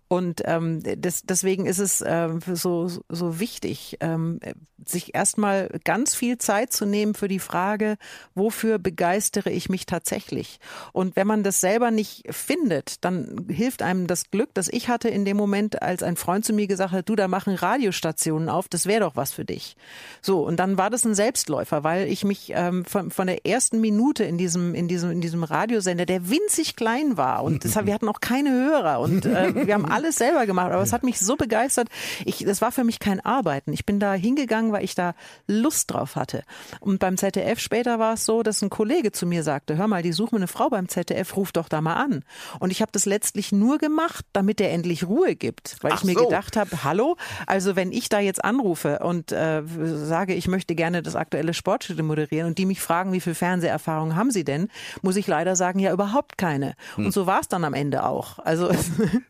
Und 0.10 0.42
ähm, 0.46 0.82
das, 0.98 1.22
deswegen 1.22 1.68
ist 1.68 1.78
es 1.78 2.04
ähm, 2.06 2.40
so, 2.54 2.90
so 3.10 3.40
wichtig, 3.40 3.98
ähm, 4.00 4.40
sich 4.84 5.14
erstmal 5.14 5.70
ganz 5.84 6.16
viel 6.16 6.40
Zeit 6.40 6.74
zu 6.74 6.88
nehmen 6.88 7.14
für 7.14 7.28
die 7.28 7.38
Frage, 7.38 7.98
wofür 8.34 8.80
begeistere 8.80 9.52
ich 9.52 9.70
mich 9.70 9.86
tatsächlich? 9.86 10.60
Und 10.94 11.16
wenn 11.16 11.28
man 11.28 11.44
das 11.44 11.62
selber 11.62 11.92
nicht 11.92 12.24
findet, 12.34 13.04
dann 13.06 13.46
hilft 13.50 13.84
einem 13.84 14.08
das 14.08 14.32
Glück, 14.32 14.50
das 14.56 14.68
ich 14.68 14.90
hatte 14.90 15.10
in 15.10 15.26
dem 15.26 15.38
Moment, 15.38 15.84
als 15.84 16.02
ein 16.02 16.16
Freund 16.16 16.44
zu 16.44 16.54
mir 16.54 16.66
gesagt 16.66 16.92
hat, 16.92 17.08
du, 17.08 17.16
da 17.16 17.28
machen 17.28 17.54
Radiostationen 17.54 18.50
auf, 18.50 18.68
das 18.68 18.88
wäre 18.88 19.02
doch 19.02 19.16
was 19.16 19.32
für 19.32 19.46
dich. 19.46 19.76
So, 20.24 20.44
und 20.46 20.58
dann 20.58 20.78
war 20.80 20.90
das 20.90 21.06
ein 21.06 21.14
Selbstläufer, 21.14 21.84
weil 21.84 22.08
ich 22.08 22.24
mich 22.24 22.52
ähm, 22.56 22.84
von, 22.84 23.12
von 23.12 23.28
der 23.28 23.46
ersten 23.46 23.80
Minute 23.80 24.24
in 24.24 24.40
diesem, 24.40 24.74
in 24.74 24.88
diesem, 24.88 25.12
in 25.12 25.22
diesem 25.22 25.44
Radiosender, 25.44 26.08
der 26.08 26.30
winzig 26.30 26.76
klein 26.76 27.16
war 27.16 27.44
und 27.44 27.64
deshalb, 27.64 27.86
wir 27.86 27.94
hatten 27.94 28.10
auch 28.10 28.22
keine 28.22 28.52
Hörer 28.52 29.02
und 29.02 29.28
äh, 29.28 29.68
wir 29.68 29.74
haben 29.76 29.86
alles 30.00 30.16
selber 30.16 30.46
gemacht, 30.46 30.72
aber 30.72 30.81
es 30.81 30.94
hat 30.94 31.04
mich 31.04 31.19
so 31.19 31.36
begeistert. 31.36 31.90
Ich, 32.25 32.40
das 32.40 32.62
war 32.62 32.72
für 32.72 32.84
mich 32.84 33.00
kein 33.00 33.19
Arbeiten. 33.19 33.74
Ich 33.74 33.86
bin 33.86 34.00
da 34.00 34.13
hingegangen, 34.13 34.72
weil 34.72 34.84
ich 34.84 34.96
da 34.96 35.13
Lust 35.48 35.92
drauf 35.92 36.16
hatte. 36.16 36.44
Und 36.80 37.00
beim 37.00 37.18
ZDF 37.18 37.60
später 37.60 38.00
war 38.00 38.13
es 38.13 38.25
so, 38.25 38.44
dass 38.44 38.62
ein 38.62 38.69
Kollege 38.69 39.12
zu 39.12 39.25
mir 39.25 39.44
sagte, 39.44 39.78
hör 39.78 39.88
mal, 39.88 40.04
die 40.04 40.13
suchen 40.13 40.38
eine 40.38 40.48
Frau 40.48 40.69
beim 40.69 40.88
ZDF, 40.88 41.36
ruf 41.36 41.51
doch 41.51 41.69
da 41.69 41.81
mal 41.81 41.96
an. 41.96 42.24
Und 42.60 42.72
ich 42.72 42.81
habe 42.81 42.92
das 42.92 43.06
letztlich 43.06 43.51
nur 43.51 43.78
gemacht, 43.78 44.25
damit 44.34 44.62
er 44.62 44.72
endlich 44.72 45.07
Ruhe 45.07 45.36
gibt, 45.36 45.78
weil 45.81 45.92
Ach 45.92 46.00
ich 46.00 46.04
mir 46.04 46.13
so. 46.13 46.25
gedacht 46.25 46.57
habe, 46.57 46.84
hallo, 46.84 47.18
also 47.46 47.75
wenn 47.75 47.92
ich 47.92 48.10
da 48.10 48.19
jetzt 48.19 48.44
anrufe 48.44 49.00
und 49.00 49.31
äh, 49.31 49.63
sage, 49.66 50.34
ich 50.34 50.48
möchte 50.48 50.75
gerne 50.75 51.01
das 51.01 51.16
aktuelle 51.16 51.54
Sportstudio 51.54 52.04
moderieren 52.04 52.48
und 52.48 52.57
die 52.57 52.66
mich 52.66 52.81
fragen, 52.81 53.12
wie 53.12 53.19
viel 53.22 53.36
Fernseherfahrung 53.36 54.16
haben 54.16 54.31
sie 54.31 54.44
denn, 54.44 54.69
muss 55.01 55.16
ich 55.16 55.28
leider 55.28 55.56
sagen, 55.56 55.80
ja 55.80 55.92
überhaupt 55.92 56.38
keine. 56.38 56.75
Hm. 56.96 57.07
Und 57.07 57.12
so 57.12 57.25
war 57.25 57.42
es 57.42 57.48
dann 57.48 57.63
am 57.63 57.74
Ende 57.74 58.06
auch. 58.06 58.40
Also 58.40 58.69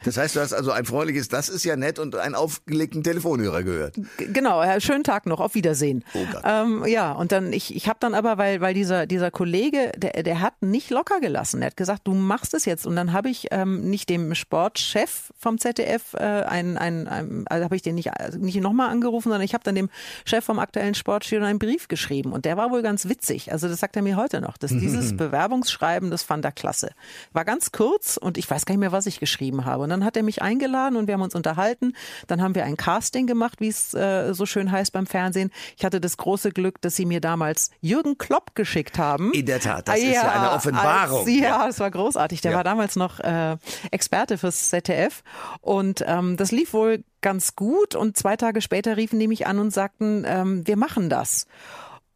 Das 0.03 0.17
heißt, 0.17 0.35
du 0.35 0.39
hast 0.39 0.53
also 0.59 0.71
ein 0.71 0.83
freundliches, 0.83 1.29
das 1.29 1.47
ist 1.47 1.63
ja 1.63 1.77
nett 1.77 1.99
und 1.99 2.17
einen 2.17 2.35
aufgelegten 2.35 3.01
Telefonhörer 3.01 3.63
gehört. 3.63 3.95
Genau, 4.17 4.61
ja, 4.61 4.81
schönen 4.81 5.05
Tag 5.05 5.25
noch, 5.25 5.39
auf 5.39 5.55
Wiedersehen. 5.55 6.03
Oh 6.13 6.25
Gott. 6.33 6.43
ähm, 6.45 6.83
ja, 6.85 7.13
und 7.13 7.31
dann, 7.31 7.53
ich, 7.53 7.73
ich 7.73 7.87
habe 7.87 7.97
dann 8.01 8.13
aber, 8.13 8.37
weil, 8.37 8.59
weil 8.59 8.73
dieser, 8.73 9.05
dieser 9.05 9.31
Kollege, 9.31 9.93
der, 9.95 10.21
der 10.21 10.41
hat 10.41 10.61
nicht 10.61 10.89
locker 10.89 11.21
gelassen. 11.21 11.61
Er 11.61 11.67
hat 11.67 11.77
gesagt, 11.77 12.01
du 12.07 12.13
machst 12.13 12.53
es 12.53 12.65
jetzt. 12.65 12.85
Und 12.85 12.97
dann 12.97 13.13
habe 13.13 13.29
ich 13.29 13.47
ähm, 13.51 13.89
nicht 13.89 14.09
dem 14.09 14.35
Sportchef 14.35 15.31
vom 15.39 15.59
ZDF, 15.59 16.13
äh, 16.15 16.17
ein, 16.17 16.77
ein, 16.77 17.07
ein, 17.07 17.45
also 17.47 17.63
habe 17.63 17.77
ich 17.77 17.81
den 17.81 17.95
nicht, 17.95 18.11
also 18.11 18.37
nicht 18.37 18.59
nochmal 18.59 18.89
angerufen, 18.89 19.29
sondern 19.29 19.45
ich 19.45 19.53
habe 19.53 19.63
dann 19.63 19.75
dem 19.75 19.89
Chef 20.25 20.43
vom 20.43 20.59
aktuellen 20.59 20.93
Sportstudio 20.93 21.45
einen 21.45 21.59
Brief 21.59 21.87
geschrieben. 21.87 22.33
Und 22.33 22.43
der 22.43 22.57
war 22.57 22.69
wohl 22.69 22.81
ganz 22.81 23.07
witzig. 23.07 23.53
Also 23.53 23.69
das 23.69 23.79
sagt 23.79 23.95
er 23.95 24.01
mir 24.01 24.17
heute 24.17 24.41
noch. 24.41 24.57
Dass 24.57 24.71
dieses 24.71 25.15
Bewerbungsschreiben, 25.17 26.11
das 26.11 26.23
fand 26.23 26.43
er 26.43 26.51
klasse. 26.51 26.91
War 27.31 27.45
ganz 27.45 27.71
kurz 27.71 28.17
und 28.17 28.37
ich 28.37 28.49
weiß 28.51 28.65
gar 28.65 28.73
nicht 28.73 28.81
mehr, 28.81 28.91
was 28.91 29.05
ich 29.05 29.21
geschrieben 29.21 29.63
habe. 29.63 29.83
Und 29.83 29.89
dann 29.89 30.03
hat 30.03 30.17
er 30.17 30.23
mich 30.23 30.41
eingeladen 30.49 30.95
und 30.97 31.07
wir 31.07 31.13
haben 31.13 31.21
uns 31.21 31.35
unterhalten. 31.35 31.93
Dann 32.27 32.41
haben 32.41 32.55
wir 32.55 32.65
ein 32.65 32.75
Casting 32.75 33.27
gemacht, 33.27 33.61
wie 33.61 33.67
es 33.69 33.93
äh, 33.93 34.33
so 34.33 34.45
schön 34.45 34.71
heißt 34.71 34.91
beim 34.91 35.05
Fernsehen. 35.05 35.51
Ich 35.77 35.85
hatte 35.85 36.01
das 36.01 36.17
große 36.17 36.51
Glück, 36.51 36.81
dass 36.81 36.95
sie 36.95 37.05
mir 37.05 37.21
damals 37.21 37.69
Jürgen 37.81 38.17
Klopp 38.17 38.55
geschickt 38.55 38.97
haben. 38.97 39.31
In 39.33 39.45
der 39.45 39.59
Tat, 39.59 39.87
das 39.87 39.99
ist 39.99 40.13
ja 40.15 40.31
eine 40.31 40.51
Offenbarung. 40.51 41.19
Als, 41.27 41.29
ja, 41.29 41.67
das 41.67 41.79
war 41.79 41.91
großartig. 41.91 42.41
Der 42.41 42.51
Ja. 42.51 42.57
war 42.57 42.63
damals 42.63 42.95
noch 42.95 43.19
äh, 43.19 43.57
Experte 43.91 44.37
fürs 44.37 44.69
ZDF 44.69 45.23
und 45.61 46.03
ähm, 46.07 46.35
das 46.37 46.51
lief 46.51 46.73
wohl 46.73 47.03
ganz 47.21 47.55
gut. 47.55 47.95
Und 47.95 48.17
zwei 48.17 48.35
Tage 48.37 48.61
später 48.61 48.97
riefen 48.97 49.19
die 49.19 49.27
mich 49.27 49.45
an 49.45 49.59
und 49.59 49.71
sagten, 49.71 50.23
ähm, 50.25 50.65
wir 50.65 50.77
machen 50.77 51.09
das. 51.09 51.45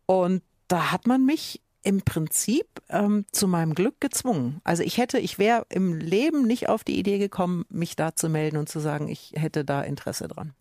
Und 0.06 0.42
da 0.68 0.92
hat 0.92 1.08
man 1.08 1.26
mich 1.26 1.62
im 1.84 2.02
Prinzip 2.02 2.66
ähm, 2.90 3.26
zu 3.32 3.48
meinem 3.48 3.76
Glück 3.76 4.00
gezwungen. 4.00 4.62
Also 4.64 4.84
ich 4.84 4.98
hätte, 4.98 5.20
ich 5.20 5.38
wäre 5.38 5.66
im 5.70 5.94
Leben 5.94 6.48
nicht 6.48 6.70
auf 6.70 6.84
die 6.84 6.98
Idee 6.98 7.18
gekommen, 7.18 7.66
mich 7.70 7.96
da 7.96 8.16
zu 8.16 8.30
melden 8.30 8.58
und 8.58 8.70
zu 8.70 8.80
sagen, 8.80 9.10
ich 9.10 9.34
hätte 9.36 9.66
da 9.66 9.82
Interesse 9.82 10.28
dran. 10.28 10.54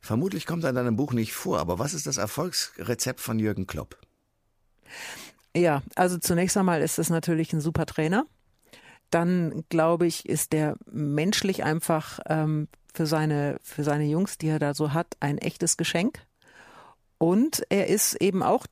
Vermutlich 0.00 0.46
kommt 0.46 0.64
er 0.64 0.70
in 0.70 0.76
deinem 0.76 0.96
Buch 0.96 1.12
nicht 1.12 1.32
vor, 1.32 1.58
aber 1.58 1.78
was 1.78 1.94
ist 1.94 2.06
das 2.06 2.18
Erfolgsrezept 2.18 3.20
von 3.20 3.38
Jürgen 3.38 3.66
Klopp? 3.66 3.98
Ja, 5.56 5.82
also 5.94 6.18
zunächst 6.18 6.56
einmal 6.56 6.82
ist 6.82 6.98
es 6.98 7.08
natürlich 7.10 7.52
ein 7.52 7.60
super 7.60 7.86
Trainer. 7.86 8.26
Dann 9.10 9.64
glaube 9.70 10.06
ich, 10.06 10.28
ist 10.28 10.52
der 10.52 10.76
menschlich 10.90 11.64
einfach 11.64 12.20
ähm, 12.26 12.68
für 12.92 13.06
seine 13.06 13.56
für 13.62 13.84
seine 13.84 14.04
Jungs, 14.04 14.38
die 14.38 14.48
er 14.48 14.58
da 14.58 14.74
so 14.74 14.92
hat, 14.92 15.16
ein 15.20 15.38
echtes 15.38 15.76
Geschenk. 15.76 16.26
Und 17.16 17.62
er 17.70 17.88
ist 17.88 18.14
eben 18.16 18.42
auch 18.42 18.66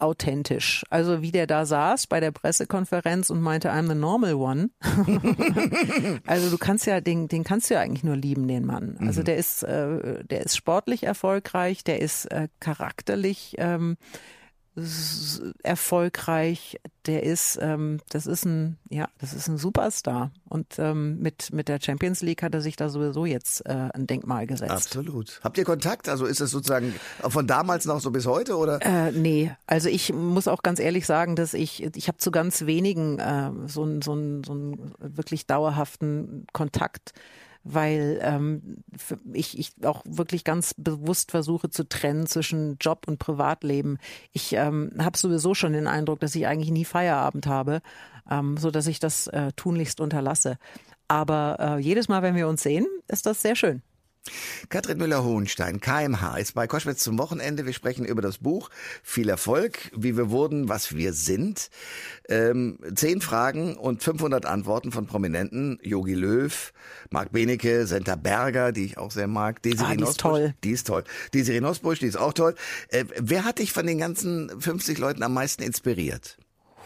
authentisch. 0.00 0.84
Also 0.90 1.22
wie 1.22 1.32
der 1.32 1.46
da 1.46 1.66
saß 1.66 2.06
bei 2.06 2.20
der 2.20 2.30
Pressekonferenz 2.30 3.30
und 3.30 3.40
meinte, 3.40 3.70
I'm 3.70 3.88
the 3.88 3.94
normal 3.94 4.34
one. 4.34 4.70
also 6.26 6.50
du 6.50 6.58
kannst 6.58 6.86
ja, 6.86 7.00
den, 7.00 7.28
den 7.28 7.44
kannst 7.44 7.70
du 7.70 7.74
ja 7.74 7.80
eigentlich 7.80 8.04
nur 8.04 8.16
lieben, 8.16 8.48
den 8.48 8.66
Mann. 8.66 8.96
Also 9.00 9.22
der 9.22 9.36
ist, 9.36 9.62
äh, 9.62 10.24
der 10.24 10.42
ist 10.42 10.56
sportlich 10.56 11.04
erfolgreich, 11.04 11.84
der 11.84 12.00
ist 12.00 12.26
äh, 12.26 12.48
charakterlich 12.60 13.54
ähm, 13.58 13.96
erfolgreich. 15.62 16.80
Der 17.06 17.22
ist, 17.22 17.58
ähm, 17.60 18.00
das 18.08 18.26
ist 18.26 18.44
ein, 18.44 18.78
ja, 18.88 19.08
das 19.20 19.32
ist 19.34 19.46
ein 19.46 19.56
Superstar. 19.56 20.32
Und 20.48 20.78
ähm, 20.78 21.20
mit 21.20 21.52
mit 21.52 21.68
der 21.68 21.78
Champions 21.80 22.22
League 22.22 22.42
hat 22.42 22.54
er 22.54 22.60
sich 22.60 22.76
da 22.76 22.88
sowieso 22.88 23.24
jetzt 23.26 23.64
äh, 23.66 23.90
ein 23.92 24.06
Denkmal 24.06 24.46
gesetzt. 24.46 24.72
Absolut. 24.72 25.40
Habt 25.44 25.58
ihr 25.58 25.64
Kontakt? 25.64 26.08
Also 26.08 26.26
ist 26.26 26.40
es 26.40 26.50
sozusagen 26.50 26.94
von 27.20 27.46
damals 27.46 27.84
noch 27.84 28.00
so 28.00 28.10
bis 28.10 28.26
heute 28.26 28.56
oder? 28.56 28.80
Äh, 28.82 29.12
nee, 29.12 29.52
also 29.66 29.88
ich 29.88 30.12
muss 30.12 30.48
auch 30.48 30.62
ganz 30.62 30.80
ehrlich 30.80 31.06
sagen, 31.06 31.36
dass 31.36 31.54
ich 31.54 31.82
ich 31.94 32.08
habe 32.08 32.18
zu 32.18 32.30
ganz 32.30 32.66
wenigen 32.66 33.18
äh, 33.18 33.50
so 33.66 33.82
einen 33.82 34.02
so 34.02 34.12
einen 34.12 34.42
so 34.44 34.52
einen 34.52 34.92
wirklich 34.98 35.46
dauerhaften 35.46 36.46
Kontakt 36.52 37.12
weil 37.64 38.20
ähm, 38.22 38.84
ich, 39.32 39.58
ich 39.58 39.72
auch 39.84 40.02
wirklich 40.06 40.44
ganz 40.44 40.74
bewusst 40.74 41.30
versuche 41.30 41.70
zu 41.70 41.88
trennen 41.88 42.26
zwischen 42.26 42.76
Job 42.78 43.06
und 43.08 43.18
Privatleben. 43.18 43.98
Ich 44.32 44.52
ähm, 44.52 44.92
habe 44.98 45.18
sowieso 45.18 45.54
schon 45.54 45.72
den 45.72 45.86
Eindruck, 45.86 46.20
dass 46.20 46.34
ich 46.34 46.46
eigentlich 46.46 46.70
nie 46.70 46.84
Feierabend 46.84 47.46
habe, 47.46 47.80
ähm, 48.30 48.56
so 48.58 48.70
dass 48.70 48.86
ich 48.86 49.00
das 49.00 49.26
äh, 49.28 49.52
tunlichst 49.56 50.00
unterlasse. 50.00 50.58
Aber 51.08 51.56
äh, 51.58 51.78
jedes 51.80 52.08
Mal, 52.08 52.22
wenn 52.22 52.36
wir 52.36 52.48
uns 52.48 52.62
sehen, 52.62 52.86
ist 53.08 53.26
das 53.26 53.40
sehr 53.42 53.56
schön. 53.56 53.82
Katrin 54.70 54.98
Müller-Hohenstein, 54.98 55.80
KMH, 55.80 56.38
ist 56.38 56.54
bei 56.54 56.66
Koschwitz 56.66 57.02
zum 57.02 57.18
Wochenende. 57.18 57.66
Wir 57.66 57.72
sprechen 57.74 58.04
über 58.04 58.22
das 58.22 58.38
Buch 58.38 58.70
Viel 59.02 59.28
Erfolg, 59.28 59.90
wie 59.94 60.16
wir 60.16 60.30
wurden, 60.30 60.68
was 60.68 60.94
wir 60.96 61.12
sind. 61.12 61.70
Ähm, 62.28 62.78
zehn 62.94 63.20
Fragen 63.20 63.76
und 63.76 64.02
500 64.02 64.46
Antworten 64.46 64.92
von 64.92 65.06
Prominenten. 65.06 65.78
Yogi 65.82 66.14
Löw, 66.14 66.72
Marc 67.10 67.32
Benecke, 67.32 67.86
Senta 67.86 68.16
Berger, 68.16 68.72
die 68.72 68.86
ich 68.86 68.98
auch 68.98 69.10
sehr 69.10 69.26
mag. 69.26 69.62
Desiree 69.62 69.92
ah, 69.92 69.96
die 69.96 70.04
ist 70.04 70.20
toll. 70.20 70.54
Die 70.64 70.70
ist 70.70 70.86
toll. 70.86 71.04
Desiree 71.34 71.60
Nosbusch, 71.60 71.98
die 71.98 72.06
ist 72.06 72.16
auch 72.16 72.32
toll. 72.32 72.54
Äh, 72.88 73.04
wer 73.16 73.44
hat 73.44 73.58
dich 73.58 73.72
von 73.72 73.86
den 73.86 73.98
ganzen 73.98 74.50
50 74.60 74.98
Leuten 74.98 75.22
am 75.22 75.34
meisten 75.34 75.62
inspiriert? 75.62 76.38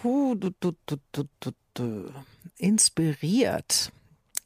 Huh, 0.02 0.34
du, 0.34 0.50
du, 0.60 0.72
du, 0.86 2.12
inspiriert. 2.56 3.92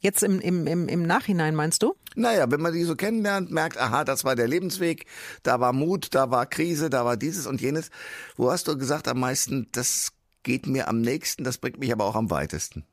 Jetzt 0.01 0.23
im, 0.23 0.41
im, 0.41 0.67
im, 0.67 0.89
im 0.89 1.03
Nachhinein 1.03 1.55
meinst 1.55 1.83
du? 1.83 1.95
Naja, 2.14 2.50
wenn 2.50 2.61
man 2.61 2.73
die 2.73 2.85
so 2.85 2.97
kennenlernt, 2.97 3.50
merkt, 3.50 3.78
aha, 3.78 4.04
das 4.04 4.25
war 4.25 4.37
der 4.37 4.49
Lebensweg, 4.49 5.07
da 5.42 5.61
war 5.61 5.73
Mut, 5.73 6.14
da 6.14 6.31
war 6.31 6.47
Krise, 6.47 6.90
da 6.90 7.04
war 7.04 7.16
dieses 7.16 7.47
und 7.47 7.61
jenes. 7.61 7.90
Wo 8.37 8.50
hast 8.50 8.69
du 8.69 8.76
gesagt 8.76 9.09
am 9.09 9.21
meisten, 9.21 9.69
das 9.73 10.12
geht 10.42 10.66
mir 10.66 10.88
am 10.88 11.00
nächsten, 11.00 11.45
das 11.45 11.59
bringt 11.59 11.78
mich 11.78 11.92
aber 11.92 12.04
auch 12.04 12.16
am 12.16 12.31
weitesten? 12.31 12.85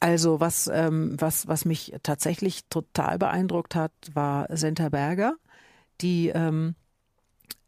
Also 0.00 0.40
was, 0.40 0.70
ähm, 0.72 1.16
was, 1.18 1.48
was 1.48 1.64
mich 1.64 1.94
tatsächlich 2.02 2.64
total 2.70 3.18
beeindruckt 3.18 3.74
hat, 3.74 3.92
war 4.12 4.46
Senta 4.56 4.88
Berger, 4.88 5.34
die 6.00 6.28
ähm, 6.28 6.74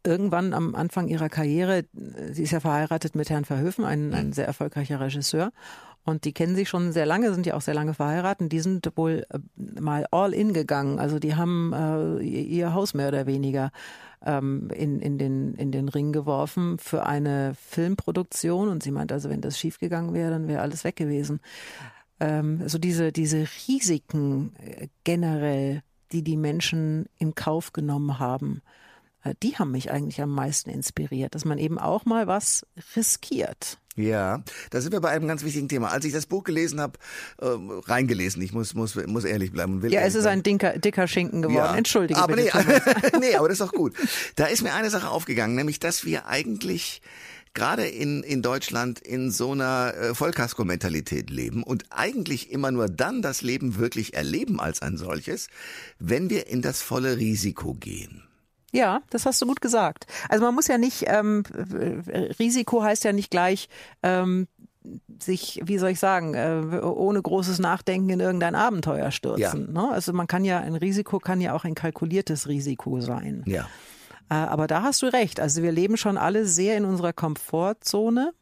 irgendwann 0.03 0.53
am 0.53 0.75
Anfang 0.75 1.07
ihrer 1.07 1.29
Karriere, 1.29 1.85
sie 2.31 2.43
ist 2.43 2.51
ja 2.51 2.59
verheiratet 2.59 3.15
mit 3.15 3.29
Herrn 3.29 3.45
Verhöfen, 3.45 3.85
ein, 3.85 4.13
ein 4.13 4.33
sehr 4.33 4.47
erfolgreicher 4.47 4.99
Regisseur, 4.99 5.51
und 6.03 6.25
die 6.25 6.33
kennen 6.33 6.55
sich 6.55 6.67
schon 6.67 6.91
sehr 6.91 7.05
lange, 7.05 7.33
sind 7.33 7.45
ja 7.45 7.53
auch 7.53 7.61
sehr 7.61 7.73
lange 7.73 7.93
verheiratet. 7.93 8.51
Die 8.51 8.59
sind 8.59 8.91
wohl 8.95 9.25
äh, 9.29 9.39
mal 9.79 10.07
all 10.11 10.33
in 10.33 10.53
gegangen. 10.53 10.99
Also 10.99 11.19
die 11.19 11.35
haben 11.35 11.73
äh, 11.73 12.23
ihr 12.23 12.73
Haus 12.73 12.93
mehr 12.93 13.09
oder 13.09 13.27
weniger 13.27 13.71
ähm, 14.25 14.69
in, 14.73 14.99
in, 14.99 15.17
den, 15.17 15.53
in 15.55 15.71
den 15.71 15.89
Ring 15.89 16.11
geworfen 16.11 16.79
für 16.79 17.05
eine 17.05 17.53
Filmproduktion. 17.55 18.69
Und 18.69 18.81
sie 18.81 18.91
meint 18.91 19.11
also, 19.11 19.29
wenn 19.29 19.41
das 19.41 19.59
schiefgegangen 19.59 20.13
wäre, 20.13 20.31
dann 20.31 20.47
wäre 20.47 20.61
alles 20.61 20.83
weg 20.83 20.95
gewesen. 20.95 21.39
Ähm, 22.19 22.59
also 22.61 22.79
diese, 22.79 23.11
diese 23.11 23.47
Risiken 23.67 24.53
äh, 24.57 24.87
generell, 25.03 25.83
die 26.11 26.23
die 26.23 26.37
Menschen 26.37 27.05
in 27.19 27.35
Kauf 27.35 27.73
genommen 27.73 28.17
haben, 28.17 28.61
die 29.43 29.57
haben 29.57 29.71
mich 29.71 29.91
eigentlich 29.91 30.21
am 30.21 30.31
meisten 30.31 30.69
inspiriert, 30.69 31.35
dass 31.35 31.45
man 31.45 31.57
eben 31.57 31.77
auch 31.77 32.05
mal 32.05 32.27
was 32.27 32.65
riskiert. 32.95 33.77
Ja, 33.97 34.41
da 34.69 34.79
sind 34.79 34.93
wir 34.93 35.01
bei 35.01 35.09
einem 35.09 35.27
ganz 35.27 35.43
wichtigen 35.43 35.67
Thema. 35.67 35.89
Als 35.89 36.05
ich 36.05 36.13
das 36.13 36.25
Buch 36.25 36.43
gelesen 36.43 36.79
habe, 36.79 36.97
äh, 37.39 37.47
reingelesen, 37.47 38.41
ich 38.41 38.53
muss, 38.53 38.73
muss, 38.73 38.95
muss 38.95 39.25
ehrlich 39.25 39.51
bleiben. 39.51 39.73
Und 39.73 39.81
will 39.81 39.91
ja, 39.91 40.01
es 40.01 40.15
ist 40.15 40.25
ein 40.25 40.43
dicker, 40.43 40.77
dicker 40.77 41.07
Schinken 41.07 41.41
geworden. 41.41 41.57
Ja, 41.57 41.75
Entschuldige 41.75 42.19
aber 42.19 42.35
bitte. 42.35 42.57
Nee, 43.13 43.19
nee, 43.19 43.35
aber 43.35 43.49
das 43.49 43.59
ist 43.59 43.67
doch 43.67 43.73
gut. 43.73 43.93
Da 44.37 44.45
ist 44.45 44.61
mir 44.61 44.73
eine 44.73 44.89
Sache 44.89 45.09
aufgegangen, 45.09 45.55
nämlich, 45.55 45.79
dass 45.79 46.05
wir 46.05 46.27
eigentlich 46.27 47.01
gerade 47.53 47.85
in, 47.85 48.23
in 48.23 48.41
Deutschland 48.41 48.99
in 48.99 49.29
so 49.29 49.51
einer 49.51 49.93
äh, 49.93 50.15
Vollkasko-Mentalität 50.15 51.29
leben 51.29 51.63
und 51.63 51.85
eigentlich 51.89 52.49
immer 52.49 52.71
nur 52.71 52.87
dann 52.87 53.21
das 53.21 53.41
Leben 53.41 53.77
wirklich 53.77 54.13
erleben 54.13 54.61
als 54.61 54.81
ein 54.81 54.95
solches, 54.95 55.47
wenn 55.99 56.29
wir 56.29 56.47
in 56.47 56.61
das 56.61 56.81
volle 56.81 57.17
Risiko 57.17 57.73
gehen. 57.73 58.23
Ja, 58.71 59.01
das 59.09 59.25
hast 59.25 59.41
du 59.41 59.45
gut 59.45 59.61
gesagt. 59.61 60.05
Also 60.29 60.45
man 60.45 60.55
muss 60.55 60.67
ja 60.67 60.77
nicht, 60.77 61.05
ähm, 61.07 61.43
Risiko 62.39 62.81
heißt 62.83 63.03
ja 63.03 63.11
nicht 63.11 63.31
gleich, 63.31 63.67
ähm, 64.01 64.47
sich, 65.21 65.61
wie 65.63 65.77
soll 65.77 65.91
ich 65.91 65.99
sagen, 65.99 66.33
äh, 66.33 66.79
ohne 66.81 67.21
großes 67.21 67.59
Nachdenken 67.59 68.09
in 68.09 68.19
irgendein 68.19 68.55
Abenteuer 68.55 69.11
stürzen. 69.11 69.73
Ja. 69.75 69.81
Ne? 69.81 69.91
Also 69.91 70.13
man 70.13 70.27
kann 70.27 70.43
ja, 70.43 70.59
ein 70.59 70.75
Risiko 70.75 71.19
kann 71.19 71.41
ja 71.41 71.53
auch 71.53 71.65
ein 71.65 71.75
kalkuliertes 71.75 72.47
Risiko 72.47 72.99
sein. 73.01 73.43
Ja. 73.45 73.67
Äh, 74.29 74.35
aber 74.35 74.67
da 74.67 74.81
hast 74.81 75.01
du 75.01 75.07
recht. 75.07 75.39
Also 75.39 75.61
wir 75.61 75.71
leben 75.71 75.97
schon 75.97 76.17
alle 76.17 76.45
sehr 76.45 76.77
in 76.77 76.85
unserer 76.85 77.13
Komfortzone. 77.13 78.33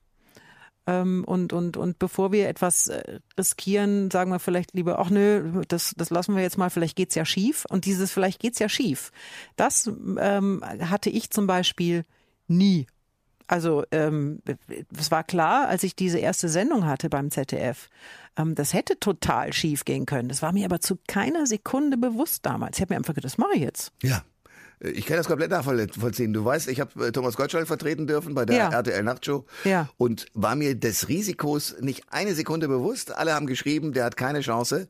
Ähm, 0.89 1.23
und, 1.23 1.53
und, 1.53 1.77
und 1.77 1.99
bevor 1.99 2.31
wir 2.31 2.49
etwas 2.49 2.87
äh, 2.87 3.19
riskieren, 3.37 4.09
sagen 4.09 4.31
wir 4.31 4.39
vielleicht 4.39 4.73
lieber, 4.73 4.97
ach 4.97 5.11
nö, 5.11 5.61
das, 5.67 5.93
das 5.95 6.09
lassen 6.09 6.35
wir 6.35 6.41
jetzt 6.41 6.57
mal, 6.57 6.71
vielleicht 6.71 6.95
geht's 6.95 7.13
ja 7.13 7.25
schief. 7.25 7.65
Und 7.69 7.85
dieses 7.85 8.11
vielleicht 8.11 8.39
geht's 8.39 8.57
ja 8.57 8.67
schief, 8.67 9.11
das 9.55 9.91
ähm, 10.17 10.63
hatte 10.65 11.11
ich 11.11 11.29
zum 11.29 11.45
Beispiel 11.45 12.05
nie. 12.47 12.87
Also 13.45 13.83
ähm, 13.91 14.41
es 14.97 15.11
war 15.11 15.23
klar, 15.23 15.67
als 15.67 15.83
ich 15.83 15.95
diese 15.95 16.19
erste 16.19 16.49
Sendung 16.49 16.85
hatte 16.85 17.09
beim 17.09 17.29
ZDF, 17.29 17.89
ähm, 18.35 18.55
das 18.55 18.73
hätte 18.73 18.99
total 18.99 19.53
schief 19.53 19.85
gehen 19.85 20.07
können. 20.07 20.29
Das 20.29 20.41
war 20.41 20.53
mir 20.53 20.65
aber 20.65 20.79
zu 20.79 20.97
keiner 21.07 21.45
Sekunde 21.45 21.97
bewusst 21.97 22.45
damals. 22.45 22.77
Ich 22.77 22.81
habe 22.81 22.93
mir 22.93 22.97
einfach 22.97 23.13
gedacht, 23.13 23.31
das 23.31 23.37
mache 23.37 23.55
ich 23.55 23.61
jetzt. 23.61 23.91
Ja. 24.01 24.23
Ich 24.81 25.05
kann 25.05 25.17
das 25.17 25.27
komplett 25.27 25.51
nachvollziehen. 25.51 26.31
Du 26.31 26.45
weißt, 26.45 26.69
ich 26.69 26.79
habe 26.79 27.07
äh, 27.07 27.11
Thomas 27.11 27.35
Gottschalk 27.35 27.67
vertreten 27.67 28.07
dürfen 28.07 28.33
bei 28.33 28.45
der 28.45 28.55
ja. 28.55 28.69
RTL 28.69 29.03
Nachtshow 29.03 29.45
ja. 29.65 29.89
und 29.97 30.27
war 30.33 30.55
mir 30.55 30.75
des 30.75 31.09
Risikos 31.09 31.75
nicht 31.81 32.03
eine 32.11 32.33
Sekunde 32.33 32.69
bewusst. 32.69 33.11
Alle 33.11 33.33
haben 33.33 33.45
geschrieben, 33.45 33.91
der 33.91 34.05
hat 34.05 34.15
keine 34.15 34.39
Chance, 34.39 34.87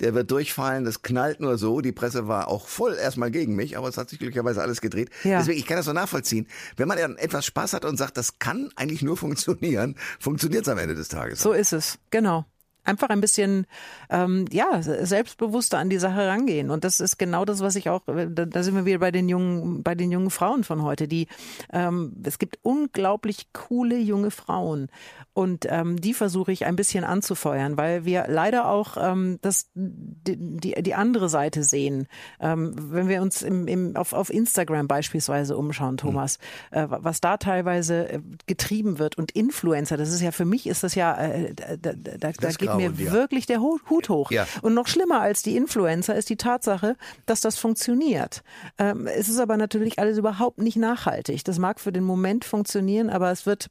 der 0.00 0.12
wird 0.14 0.30
durchfallen, 0.30 0.84
das 0.84 1.00
knallt 1.00 1.40
nur 1.40 1.56
so. 1.56 1.80
Die 1.80 1.92
Presse 1.92 2.28
war 2.28 2.48
auch 2.48 2.68
voll 2.68 2.94
erstmal 2.94 3.30
gegen 3.30 3.56
mich, 3.56 3.78
aber 3.78 3.88
es 3.88 3.96
hat 3.96 4.10
sich 4.10 4.18
glücklicherweise 4.18 4.60
alles 4.60 4.82
gedreht. 4.82 5.08
Ja. 5.24 5.38
Deswegen, 5.38 5.58
ich 5.58 5.66
kann 5.66 5.78
das 5.78 5.86
so 5.86 5.94
nachvollziehen. 5.94 6.46
Wenn 6.76 6.88
man 6.88 6.98
dann 6.98 7.16
etwas 7.16 7.46
Spaß 7.46 7.72
hat 7.72 7.86
und 7.86 7.96
sagt, 7.96 8.18
das 8.18 8.38
kann 8.38 8.68
eigentlich 8.76 9.00
nur 9.00 9.16
funktionieren, 9.22 9.96
funktioniert 10.20 10.62
es 10.62 10.68
am 10.68 10.76
Ende 10.76 10.94
des 10.94 11.08
Tages. 11.08 11.40
So 11.40 11.52
ist 11.52 11.72
es, 11.72 11.98
genau 12.10 12.44
einfach 12.84 13.08
ein 13.10 13.20
bisschen 13.20 13.66
ähm, 14.10 14.46
ja 14.50 14.82
selbstbewusster 14.82 15.78
an 15.78 15.90
die 15.90 15.98
Sache 15.98 16.26
rangehen. 16.26 16.70
Und 16.70 16.84
das 16.84 17.00
ist 17.00 17.18
genau 17.18 17.44
das 17.44 17.60
was 17.60 17.76
ich 17.76 17.88
auch 17.88 18.06
äh, 18.08 18.28
da, 18.28 18.44
da 18.44 18.62
sind 18.62 18.74
wir 18.74 18.84
wieder 18.84 18.98
bei 18.98 19.10
den 19.10 19.28
jungen 19.28 19.82
bei 19.82 19.94
den 19.94 20.10
jungen 20.10 20.30
Frauen 20.30 20.64
von 20.64 20.82
heute 20.82 21.08
die 21.08 21.28
ähm, 21.72 22.14
es 22.24 22.38
gibt 22.38 22.58
unglaublich 22.62 23.52
coole 23.52 23.98
junge 23.98 24.30
Frauen. 24.30 24.88
Und 25.34 25.66
ähm, 25.70 26.00
die 26.00 26.12
versuche 26.12 26.52
ich 26.52 26.66
ein 26.66 26.76
bisschen 26.76 27.04
anzufeuern 27.04 27.76
weil 27.76 28.04
wir 28.04 28.26
leider 28.28 28.68
auch 28.68 28.96
ähm, 28.98 29.38
das 29.42 29.70
die, 29.74 30.36
die, 30.36 30.82
die 30.82 30.94
andere 30.94 31.28
Seite 31.28 31.62
sehen. 31.62 32.06
Ähm, 32.40 32.74
wenn 32.76 33.08
wir 33.08 33.22
uns 33.22 33.42
im, 33.42 33.68
im, 33.68 33.96
auf, 33.96 34.12
auf 34.12 34.30
Instagram 34.30 34.88
beispielsweise 34.88 35.56
umschauen 35.56 35.96
Thomas 35.96 36.38
mhm. 36.72 36.78
äh, 36.78 36.86
was 36.88 37.20
da 37.20 37.36
teilweise 37.36 38.08
äh, 38.08 38.20
getrieben 38.46 38.98
wird 38.98 39.16
und 39.16 39.30
Influencer 39.32 39.96
das 39.96 40.12
ist 40.12 40.20
ja 40.20 40.32
für 40.32 40.44
mich 40.44 40.66
ist 40.66 40.82
das 40.82 40.94
ja 40.94 41.16
äh, 41.16 41.54
da, 41.54 41.92
da, 41.94 42.32
da 42.32 42.50
geht 42.50 42.71
mir 42.76 42.92
ja. 42.92 43.12
wirklich 43.12 43.46
der 43.46 43.60
Hut 43.60 44.08
hoch. 44.08 44.30
Ja. 44.30 44.46
Und 44.62 44.74
noch 44.74 44.86
schlimmer 44.86 45.20
als 45.20 45.42
die 45.42 45.56
Influencer 45.56 46.14
ist 46.14 46.28
die 46.28 46.36
Tatsache, 46.36 46.96
dass 47.26 47.40
das 47.40 47.58
funktioniert. 47.58 48.42
Ähm, 48.78 49.06
es 49.06 49.28
ist 49.28 49.38
aber 49.38 49.56
natürlich 49.56 49.98
alles 49.98 50.18
überhaupt 50.18 50.58
nicht 50.58 50.76
nachhaltig. 50.76 51.44
Das 51.44 51.58
mag 51.58 51.80
für 51.80 51.92
den 51.92 52.04
Moment 52.04 52.44
funktionieren, 52.44 53.10
aber 53.10 53.30
es 53.30 53.46
wird 53.46 53.68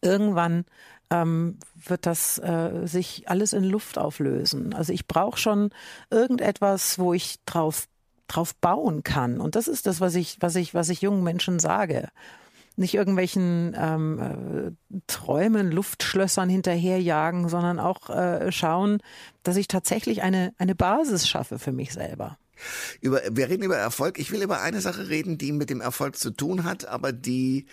irgendwann 0.00 0.64
ähm, 1.10 1.58
wird 1.74 2.06
das 2.06 2.38
äh, 2.38 2.86
sich 2.86 3.28
alles 3.28 3.52
in 3.52 3.64
Luft 3.64 3.98
auflösen. 3.98 4.74
Also 4.74 4.92
ich 4.92 5.06
brauche 5.06 5.38
schon 5.38 5.70
irgendetwas, 6.10 6.98
wo 6.98 7.14
ich 7.14 7.36
drauf 7.46 7.88
drauf 8.28 8.54
bauen 8.56 9.02
kann. 9.02 9.40
Und 9.40 9.56
das 9.56 9.68
ist 9.68 9.86
das, 9.86 10.02
was 10.02 10.14
ich, 10.14 10.36
was 10.40 10.54
ich, 10.54 10.74
was 10.74 10.90
ich 10.90 11.00
jungen 11.00 11.24
Menschen 11.24 11.58
sage 11.58 12.08
nicht 12.78 12.94
irgendwelchen 12.94 13.76
ähm, 13.78 14.18
äh, 14.90 15.00
Träumen, 15.06 15.70
Luftschlössern 15.70 16.48
hinterherjagen, 16.48 17.48
sondern 17.48 17.78
auch 17.78 18.10
äh, 18.10 18.50
schauen, 18.52 18.98
dass 19.42 19.56
ich 19.56 19.68
tatsächlich 19.68 20.22
eine, 20.22 20.52
eine 20.58 20.74
Basis 20.74 21.28
schaffe 21.28 21.58
für 21.58 21.72
mich 21.72 21.92
selber. 21.92 22.38
Über, 23.00 23.20
wir 23.30 23.48
reden 23.48 23.62
über 23.62 23.76
Erfolg. 23.76 24.18
Ich 24.18 24.32
will 24.32 24.42
über 24.42 24.60
eine 24.60 24.80
Sache 24.80 25.08
reden, 25.08 25.38
die 25.38 25.52
mit 25.52 25.70
dem 25.70 25.80
Erfolg 25.80 26.16
zu 26.16 26.30
tun 26.30 26.64
hat, 26.64 26.86
aber 26.86 27.12
die 27.12 27.66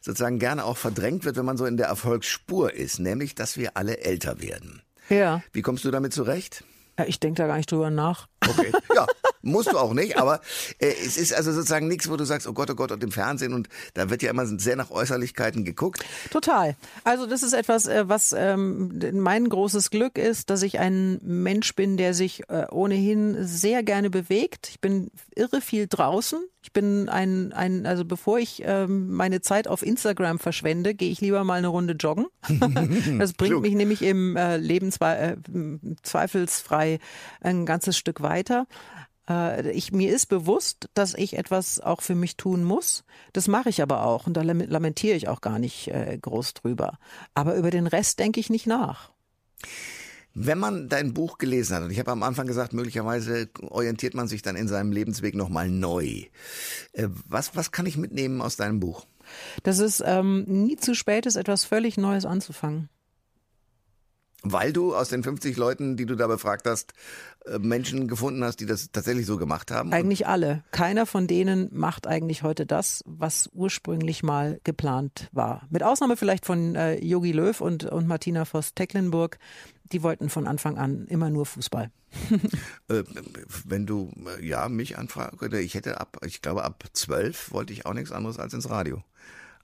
sozusagen 0.00 0.38
gerne 0.38 0.64
auch 0.64 0.76
verdrängt 0.76 1.24
wird, 1.24 1.36
wenn 1.36 1.44
man 1.44 1.56
so 1.56 1.64
in 1.64 1.76
der 1.76 1.86
Erfolgsspur 1.86 2.72
ist, 2.72 2.98
nämlich, 2.98 3.34
dass 3.34 3.56
wir 3.56 3.76
alle 3.76 3.98
älter 3.98 4.40
werden. 4.40 4.82
Ja. 5.08 5.42
Wie 5.52 5.62
kommst 5.62 5.84
du 5.84 5.90
damit 5.90 6.12
zurecht? 6.12 6.64
Ja, 6.98 7.04
ich 7.06 7.20
denke 7.20 7.42
da 7.42 7.46
gar 7.46 7.56
nicht 7.56 7.70
drüber 7.70 7.90
nach. 7.90 8.28
Okay, 8.48 8.72
ja, 8.94 9.06
Musst 9.42 9.72
du 9.72 9.76
auch 9.76 9.92
nicht, 9.92 10.16
aber 10.18 10.40
äh, 10.78 10.92
es 11.04 11.16
ist 11.16 11.34
also 11.34 11.52
sozusagen 11.52 11.88
nichts, 11.88 12.08
wo 12.08 12.16
du 12.16 12.24
sagst, 12.24 12.46
oh 12.46 12.52
Gott, 12.52 12.70
oh 12.70 12.76
Gott, 12.76 12.92
und 12.92 13.02
im 13.02 13.10
Fernsehen 13.10 13.52
und 13.52 13.68
da 13.94 14.08
wird 14.08 14.22
ja 14.22 14.30
immer 14.30 14.46
sehr 14.46 14.76
nach 14.76 14.90
Äußerlichkeiten 14.90 15.64
geguckt. 15.64 16.04
Total. 16.30 16.76
Also 17.02 17.26
das 17.26 17.42
ist 17.42 17.52
etwas, 17.52 17.86
äh, 17.86 18.08
was 18.08 18.32
ähm, 18.36 19.00
mein 19.14 19.48
großes 19.48 19.90
Glück 19.90 20.16
ist, 20.16 20.50
dass 20.50 20.62
ich 20.62 20.78
ein 20.78 21.18
Mensch 21.22 21.74
bin, 21.74 21.96
der 21.96 22.14
sich 22.14 22.48
äh, 22.48 22.66
ohnehin 22.70 23.36
sehr 23.40 23.82
gerne 23.82 24.10
bewegt. 24.10 24.68
Ich 24.70 24.80
bin 24.80 25.10
irre 25.34 25.60
viel 25.60 25.88
draußen. 25.88 26.38
Ich 26.64 26.72
bin 26.72 27.08
ein, 27.08 27.52
ein 27.52 27.86
also 27.86 28.04
bevor 28.04 28.38
ich 28.38 28.62
ähm, 28.64 29.12
meine 29.12 29.40
Zeit 29.40 29.66
auf 29.66 29.82
Instagram 29.82 30.38
verschwende, 30.38 30.94
gehe 30.94 31.10
ich 31.10 31.20
lieber 31.20 31.42
mal 31.42 31.54
eine 31.54 31.66
Runde 31.66 31.94
joggen. 31.94 32.26
das 33.18 33.32
bringt 33.32 33.62
mich 33.62 33.74
nämlich 33.74 34.02
im 34.02 34.36
äh, 34.36 34.58
Leben 34.58 34.92
zwei, 34.92 35.16
äh, 35.16 35.36
zweifelsfrei 36.04 37.00
ein 37.40 37.66
ganzes 37.66 37.98
Stück 37.98 38.22
weiter. 38.22 38.31
Äh, 39.28 39.70
ich, 39.70 39.92
mir 39.92 40.14
ist 40.14 40.26
bewusst, 40.26 40.88
dass 40.94 41.14
ich 41.14 41.36
etwas 41.36 41.80
auch 41.80 42.02
für 42.02 42.14
mich 42.14 42.36
tun 42.36 42.64
muss. 42.64 43.04
Das 43.32 43.48
mache 43.48 43.68
ich 43.68 43.82
aber 43.82 44.04
auch 44.04 44.26
und 44.26 44.34
da 44.36 44.42
lamentiere 44.42 45.16
ich 45.16 45.28
auch 45.28 45.40
gar 45.40 45.58
nicht 45.58 45.88
äh, 45.88 46.18
groß 46.20 46.54
drüber. 46.54 46.98
Aber 47.34 47.54
über 47.54 47.70
den 47.70 47.86
Rest 47.86 48.18
denke 48.18 48.40
ich 48.40 48.50
nicht 48.50 48.66
nach. 48.66 49.10
Wenn 50.34 50.58
man 50.58 50.88
dein 50.88 51.12
Buch 51.12 51.36
gelesen 51.36 51.76
hat, 51.76 51.82
und 51.82 51.90
ich 51.90 51.98
habe 51.98 52.10
am 52.10 52.22
Anfang 52.22 52.46
gesagt, 52.46 52.72
möglicherweise 52.72 53.50
orientiert 53.60 54.14
man 54.14 54.28
sich 54.28 54.40
dann 54.40 54.56
in 54.56 54.66
seinem 54.66 54.90
Lebensweg 54.90 55.34
nochmal 55.34 55.68
neu. 55.68 56.24
Äh, 56.92 57.08
was, 57.28 57.54
was 57.54 57.70
kann 57.70 57.86
ich 57.86 57.96
mitnehmen 57.96 58.40
aus 58.40 58.56
deinem 58.56 58.80
Buch? 58.80 59.06
Dass 59.62 59.78
es 59.78 60.02
ähm, 60.04 60.44
nie 60.46 60.76
zu 60.76 60.94
spät 60.94 61.26
ist, 61.26 61.36
etwas 61.36 61.64
völlig 61.64 61.96
Neues 61.96 62.24
anzufangen. 62.24 62.88
Weil 64.44 64.72
du 64.72 64.94
aus 64.94 65.08
den 65.08 65.22
50 65.22 65.56
Leuten, 65.56 65.96
die 65.96 66.04
du 66.04 66.16
da 66.16 66.26
befragt 66.26 66.66
hast, 66.66 66.94
äh, 67.46 67.58
Menschen 67.58 68.08
gefunden 68.08 68.42
hast, 68.42 68.58
die 68.58 68.66
das 68.66 68.90
tatsächlich 68.90 69.24
so 69.24 69.36
gemacht 69.36 69.70
haben? 69.70 69.92
Eigentlich 69.92 70.26
alle. 70.26 70.64
Keiner 70.72 71.06
von 71.06 71.28
denen 71.28 71.68
macht 71.72 72.06
eigentlich 72.08 72.42
heute 72.42 72.66
das, 72.66 73.04
was 73.06 73.48
ursprünglich 73.52 74.22
mal 74.22 74.60
geplant 74.64 75.28
war. 75.32 75.66
Mit 75.70 75.84
Ausnahme 75.84 76.16
vielleicht 76.16 76.44
von 76.44 76.74
äh, 76.74 76.96
Yogi 77.04 77.30
Löw 77.32 77.60
und, 77.60 77.84
und 77.84 78.08
Martina 78.08 78.44
Voss-Tecklenburg. 78.44 79.38
Die 79.92 80.02
wollten 80.02 80.28
von 80.28 80.46
Anfang 80.46 80.76
an 80.76 81.06
immer 81.06 81.30
nur 81.30 81.46
Fußball. 81.46 81.90
äh, 82.88 83.04
wenn 83.64 83.86
du 83.86 84.10
äh, 84.26 84.44
ja 84.44 84.68
mich 84.68 84.98
anfragst, 84.98 85.40
ich 85.54 85.74
hätte 85.74 86.00
ab, 86.00 86.18
ich 86.26 86.42
glaube 86.42 86.64
ab 86.64 86.84
zwölf 86.92 87.52
wollte 87.52 87.72
ich 87.72 87.86
auch 87.86 87.94
nichts 87.94 88.12
anderes 88.12 88.38
als 88.38 88.54
ins 88.54 88.70
Radio. 88.70 89.02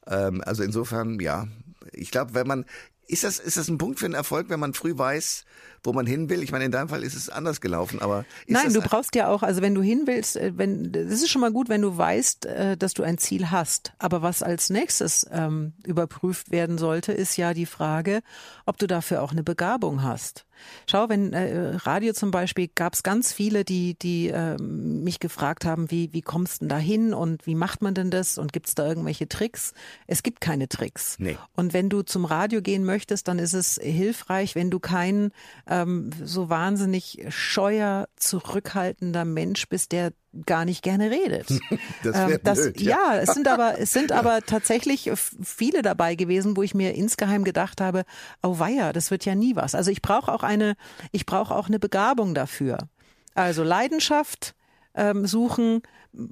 Ähm, 0.07 0.43
also 0.45 0.63
insofern, 0.63 1.19
ja, 1.21 1.49
ich 1.93 2.11
glaube, 2.11 2.35
wenn 2.35 2.47
man 2.47 2.65
ist 3.09 3.25
das, 3.25 3.39
ist 3.39 3.57
das 3.57 3.69
ein 3.69 3.79
Punkt 3.79 3.99
für 3.99 4.05
einen 4.05 4.15
Erfolg, 4.15 4.51
wenn 4.51 4.61
man 4.61 4.75
früh 4.75 4.97
weiß, 4.97 5.45
wo 5.83 5.93
man 5.93 6.07
hin 6.07 6.29
will? 6.29 6.43
Ich 6.43 6.53
meine, 6.53 6.67
in 6.67 6.71
deinem 6.71 6.89
Fall 6.89 7.03
ist 7.03 7.15
es 7.15 7.31
anders 7.31 7.61
gelaufen, 7.61 8.01
aber 8.01 8.25
Nein, 8.47 8.73
du 8.73 8.83
brauchst 8.83 9.15
ja 9.15 9.29
auch, 9.29 9.43
also 9.43 9.63
wenn 9.63 9.75
du 9.75 9.83
hin 9.83 10.03
willst, 10.07 10.37
äh, 10.37 10.53
wenn 10.57 10.93
das 10.93 11.23
ist 11.23 11.31
schon 11.31 11.41
mal 11.41 11.53
gut, 11.53 11.69
wenn 11.69 11.83
du 11.83 11.97
weißt, 11.97 12.47
äh, 12.47 12.77
dass 12.77 12.95
du 12.95 13.03
ein 13.03 13.19
Ziel 13.19 13.51
hast. 13.51 13.93
Aber 13.99 14.23
was 14.23 14.43
als 14.43 14.71
nächstes 14.71 15.27
ähm, 15.31 15.73
überprüft 15.85 16.51
werden 16.51 16.79
sollte, 16.79 17.13
ist 17.13 17.37
ja 17.37 17.55
die 17.55 17.67
Frage, 17.67 18.21
ob 18.67 18.79
du 18.79 18.87
dafür 18.87 19.23
auch 19.23 19.33
eine 19.33 19.43
Begabung 19.43 20.03
hast. 20.03 20.45
Schau, 20.87 21.09
wenn 21.09 21.33
äh, 21.33 21.77
Radio 21.77 22.13
zum 22.13 22.31
Beispiel 22.31 22.69
gab 22.75 22.95
es 22.95 23.03
ganz 23.03 23.33
viele, 23.33 23.65
die, 23.65 23.99
die 23.99 24.29
äh, 24.29 24.57
mich 24.61 25.21
gefragt 25.21 25.65
haben, 25.65 25.91
wie, 25.91 26.13
wie 26.13 26.23
kommst 26.23 26.57
du 26.57 26.65
denn 26.65 26.69
da 26.69 26.79
hin 26.79 27.15
und 27.15 27.47
wie 27.47 27.55
macht 27.55 27.83
man 27.83 27.95
denn 27.95 28.11
das 28.11 28.39
und 28.39 28.53
gibt 28.53 28.69
es 28.69 28.75
da 28.75 28.87
irgendwelche 28.87 29.29
Tricks? 29.29 29.73
Es 30.07 30.23
gibt 30.23 30.41
keine 30.41 30.69
Tricks. 30.69 31.17
Nee. 31.19 31.37
Und 31.55 31.73
wenn 31.73 31.89
du 31.89 32.03
zum 32.03 32.25
Radio 32.25 32.63
gehen 32.63 32.85
möchtest, 32.99 33.29
dann 33.29 33.39
ist 33.39 33.55
es 33.55 33.79
hilfreich, 33.81 34.57
wenn 34.57 34.71
du 34.71 34.81
kein 34.81 35.31
ähm, 35.69 36.11
so 36.25 36.49
wahnsinnig 36.49 37.25
scheuer, 37.29 38.09
zurückhaltender 38.17 39.25
Mensch 39.25 39.69
bist, 39.69 39.93
der 39.93 40.13
gar 40.47 40.65
nicht 40.65 40.83
gerne 40.83 41.13
redet. 41.13 41.49
das 42.03 42.17
ähm, 42.17 42.39
das, 42.43 42.59
blöd, 42.61 42.81
ja. 42.81 43.15
ja, 43.15 43.21
es 43.21 43.35
sind 43.35 43.47
aber 43.47 43.79
es 43.79 43.93
sind 43.93 44.11
aber 44.21 44.41
tatsächlich 44.43 45.13
viele 45.15 45.83
dabei 45.83 46.17
gewesen, 46.17 46.57
wo 46.57 46.63
ich 46.63 46.75
mir 46.75 46.95
insgeheim 46.97 47.45
gedacht 47.45 47.81
habe, 47.81 48.03
oh 48.43 48.59
weia, 48.59 48.93
das 48.93 49.13
wird 49.13 49.25
ja 49.25 49.37
nie 49.37 49.55
was. 49.55 49.77
Also 49.77 49.93
ich 49.93 50.03
brauche 50.03 50.33
auch 50.33 50.43
eine 50.43 50.75
ich 51.13 51.25
brauche 51.25 51.55
auch 51.55 51.69
eine 51.69 51.79
Begabung 51.79 52.35
dafür. 52.35 52.79
Also 53.37 53.63
Leidenschaft 53.63 54.57
ähm, 54.95 55.25
suchen, 55.25 55.83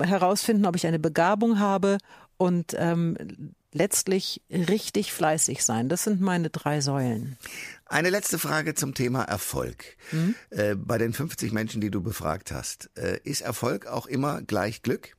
herausfinden, 0.02 0.66
ob 0.66 0.74
ich 0.74 0.84
eine 0.84 0.98
Begabung 0.98 1.60
habe 1.60 1.98
und 2.38 2.74
ähm, 2.76 3.54
letztlich 3.76 4.42
richtig 4.50 5.12
fleißig 5.12 5.64
sein. 5.64 5.88
Das 5.88 6.04
sind 6.04 6.20
meine 6.20 6.50
drei 6.50 6.80
Säulen. 6.80 7.36
Eine 7.84 8.10
letzte 8.10 8.38
Frage 8.38 8.74
zum 8.74 8.94
Thema 8.94 9.22
Erfolg. 9.22 9.96
Mhm. 10.10 10.34
Äh, 10.50 10.74
bei 10.74 10.98
den 10.98 11.12
50 11.12 11.52
Menschen, 11.52 11.80
die 11.80 11.90
du 11.90 12.02
befragt 12.02 12.50
hast, 12.50 12.90
äh, 12.96 13.20
ist 13.22 13.42
Erfolg 13.42 13.86
auch 13.86 14.06
immer 14.06 14.42
gleich 14.42 14.82
Glück? 14.82 15.14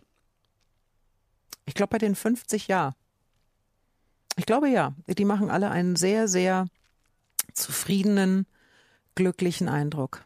Ich 1.65 1.74
glaube, 1.74 1.91
bei 1.91 1.98
den 1.98 2.15
50 2.15 2.67
ja. 2.67 2.96
Ich 4.36 4.46
glaube 4.46 4.70
ja. 4.70 4.96
Die 5.08 5.26
machen 5.26 5.50
alle 5.50 5.70
einen 5.70 5.96
sehr, 5.96 6.28
sehr 6.28 6.67
zufriedenen, 7.54 8.46
glücklichen 9.15 9.70
Eindruck. 9.70 10.26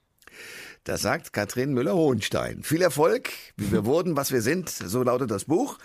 Das 0.84 1.02
sagt 1.02 1.34
Katrin 1.34 1.74
Müller-Hohenstein. 1.74 2.63
Viel 2.63 2.82
Erfolg, 2.82 3.30
wie 3.56 3.72
wir 3.72 3.86
wurden, 3.86 4.17
was 4.17 4.32
wir 4.32 4.41
sind, 4.41 4.70
so 4.70 5.04
lautet 5.04 5.30
das 5.30 5.46
Buch. 5.46 5.78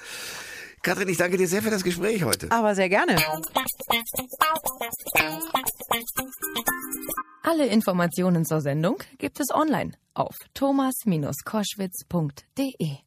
Katrin, 0.86 1.08
ich 1.08 1.16
danke 1.16 1.36
dir 1.36 1.48
sehr 1.48 1.62
für 1.62 1.70
das 1.70 1.82
Gespräch 1.82 2.22
heute. 2.22 2.48
Aber 2.52 2.76
sehr 2.76 2.88
gerne. 2.88 3.16
Alle 7.42 7.66
Informationen 7.66 8.44
zur 8.44 8.60
Sendung 8.60 9.02
gibt 9.18 9.40
es 9.40 9.52
online 9.52 9.94
auf 10.14 10.36
thomas-koschwitz.de. 10.54 13.05